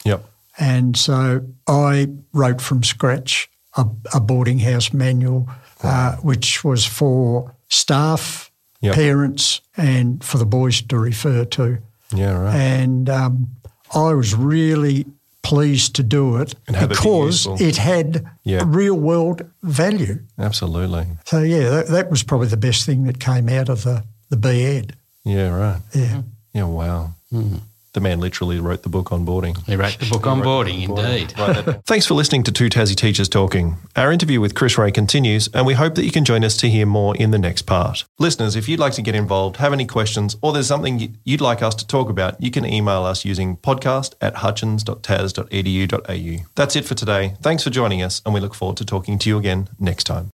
Yep. 0.05 0.23
And 0.59 0.95
so 0.95 1.45
I 1.67 2.09
wrote 2.31 2.61
from 2.61 2.83
scratch 2.83 3.49
a, 3.75 3.85
a 4.13 4.19
boarding 4.19 4.59
house 4.59 4.93
manual, 4.93 5.49
uh, 5.81 6.15
which 6.17 6.63
was 6.63 6.85
for 6.85 7.55
staff, 7.69 8.51
yep. 8.81 8.95
parents, 8.95 9.61
and 9.75 10.23
for 10.23 10.37
the 10.37 10.45
boys 10.45 10.81
to 10.83 10.97
refer 10.97 11.45
to. 11.45 11.79
Yeah, 12.13 12.39
right. 12.39 12.55
And 12.55 13.09
um, 13.09 13.49
I 13.93 14.13
was 14.13 14.35
really 14.35 15.05
pleased 15.43 15.95
to 15.95 16.03
do 16.03 16.37
it 16.37 16.55
because 16.65 17.45
it, 17.45 17.61
it 17.61 17.77
had 17.77 18.25
yeah. 18.43 18.63
real 18.65 18.95
world 18.95 19.45
value. 19.61 20.19
Absolutely. 20.39 21.05
So 21.25 21.39
yeah, 21.39 21.69
that, 21.69 21.87
that, 21.87 22.09
was 22.09 22.23
probably 22.23 22.47
the 22.47 22.57
best 22.57 22.85
thing 22.85 23.03
that 23.03 23.19
came 23.19 23.49
out 23.49 23.69
of 23.69 23.83
the 23.83 24.03
the 24.29 24.37
BEd. 24.37 24.95
Yeah, 25.25 25.49
right. 25.49 25.81
Yeah. 25.93 26.21
Yeah. 26.53 26.63
Wow. 26.63 27.11
Mm 27.31 27.61
the 27.93 28.01
man 28.01 28.19
literally 28.19 28.59
wrote 28.59 28.83
the 28.83 28.89
book 28.89 29.11
on 29.11 29.25
boarding. 29.25 29.55
He 29.65 29.75
wrote 29.75 29.97
the 29.99 30.09
book 30.09 30.27
on 30.27 30.41
boarding, 30.41 30.81
indeed. 30.81 31.31
Thanks 31.85 32.05
for 32.05 32.13
listening 32.13 32.43
to 32.43 32.51
Two 32.51 32.69
Tassie 32.69 32.95
Teachers 32.95 33.29
Talking. 33.29 33.77
Our 33.95 34.11
interview 34.11 34.41
with 34.41 34.55
Chris 34.55 34.77
Ray 34.77 34.91
continues, 34.91 35.47
and 35.53 35.65
we 35.65 35.73
hope 35.73 35.95
that 35.95 36.05
you 36.05 36.11
can 36.11 36.25
join 36.25 36.43
us 36.43 36.57
to 36.57 36.69
hear 36.69 36.85
more 36.85 37.15
in 37.15 37.31
the 37.31 37.39
next 37.39 37.63
part. 37.63 38.05
Listeners, 38.19 38.55
if 38.55 38.67
you'd 38.67 38.79
like 38.79 38.93
to 38.93 39.01
get 39.01 39.15
involved, 39.15 39.57
have 39.57 39.73
any 39.73 39.85
questions, 39.85 40.35
or 40.41 40.53
there's 40.53 40.67
something 40.67 41.17
you'd 41.23 41.41
like 41.41 41.61
us 41.61 41.75
to 41.75 41.87
talk 41.87 42.09
about, 42.09 42.41
you 42.41 42.51
can 42.51 42.65
email 42.65 43.03
us 43.03 43.25
using 43.25 43.57
podcast 43.57 44.13
at 44.21 44.37
hutchins.tas.edu.au. 44.37 46.45
That's 46.55 46.75
it 46.75 46.85
for 46.85 46.95
today. 46.95 47.35
Thanks 47.41 47.63
for 47.63 47.69
joining 47.69 48.01
us, 48.01 48.21
and 48.25 48.33
we 48.33 48.39
look 48.39 48.55
forward 48.55 48.77
to 48.77 48.85
talking 48.85 49.19
to 49.19 49.29
you 49.29 49.37
again 49.37 49.69
next 49.79 50.05
time. 50.05 50.31